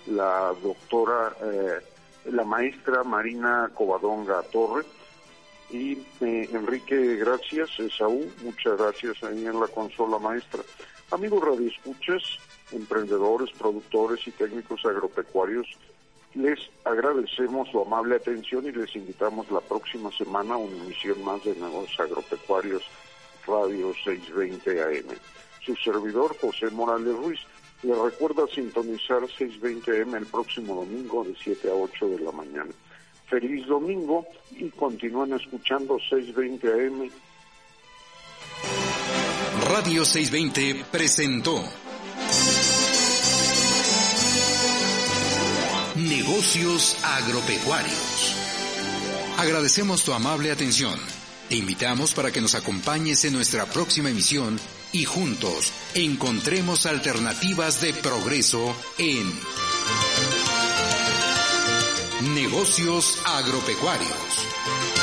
la 0.06 0.52
doctora, 0.62 1.32
eh, 1.42 1.80
la 2.26 2.44
maestra 2.44 3.04
Marina 3.04 3.70
Covadonga 3.74 4.42
Torre. 4.44 4.84
Y 5.72 5.92
eh, 6.20 6.48
Enrique, 6.52 7.16
gracias, 7.16 7.70
Esaú, 7.80 8.30
muchas 8.42 8.78
gracias 8.78 9.24
ahí 9.24 9.46
en 9.46 9.58
la 9.58 9.66
consola 9.68 10.18
maestra. 10.18 10.62
Amigos 11.10 11.42
radioescuchas, 11.42 12.22
emprendedores, 12.72 13.50
productores 13.58 14.26
y 14.26 14.32
técnicos 14.32 14.84
agropecuarios, 14.84 15.66
les 16.34 16.58
agradecemos 16.84 17.70
su 17.70 17.80
amable 17.80 18.16
atención 18.16 18.66
y 18.66 18.72
les 18.72 18.94
invitamos 18.96 19.50
la 19.50 19.60
próxima 19.60 20.10
semana 20.12 20.54
a 20.54 20.58
una 20.58 20.76
emisión 20.84 21.24
más 21.24 21.42
de 21.44 21.54
Negocios 21.54 22.00
Agropecuarios 22.00 22.82
Radio 23.46 23.92
620 24.04 24.82
AM. 24.82 25.16
Su 25.64 25.74
servidor, 25.76 26.36
José 26.38 26.70
Morales 26.70 27.16
Ruiz, 27.16 27.40
le 27.82 27.94
recuerda 27.94 28.46
sintonizar 28.46 29.20
620 29.26 30.02
AM 30.02 30.14
el 30.16 30.26
próximo 30.26 30.76
domingo 30.76 31.24
de 31.24 31.34
7 31.42 31.70
a 31.70 31.74
8 31.74 32.08
de 32.08 32.20
la 32.20 32.32
mañana. 32.32 32.72
Feliz 33.32 33.66
domingo 33.66 34.26
y 34.50 34.68
continúen 34.68 35.32
escuchando 35.32 35.98
620 35.98 36.68
AM. 36.68 37.10
Radio 39.70 40.04
620 40.04 40.84
presentó 40.92 41.64
Negocios 45.96 46.98
agropecuarios. 47.02 48.36
Agradecemos 49.38 50.04
tu 50.04 50.12
amable 50.12 50.50
atención. 50.50 51.00
Te 51.48 51.56
invitamos 51.56 52.12
para 52.12 52.32
que 52.32 52.42
nos 52.42 52.54
acompañes 52.54 53.24
en 53.24 53.32
nuestra 53.32 53.64
próxima 53.64 54.10
emisión 54.10 54.60
y 54.92 55.06
juntos 55.06 55.72
encontremos 55.94 56.84
alternativas 56.84 57.80
de 57.80 57.94
progreso 57.94 58.76
en 58.98 59.32
Negocios 62.34 63.20
agropecuarios. 63.26 65.01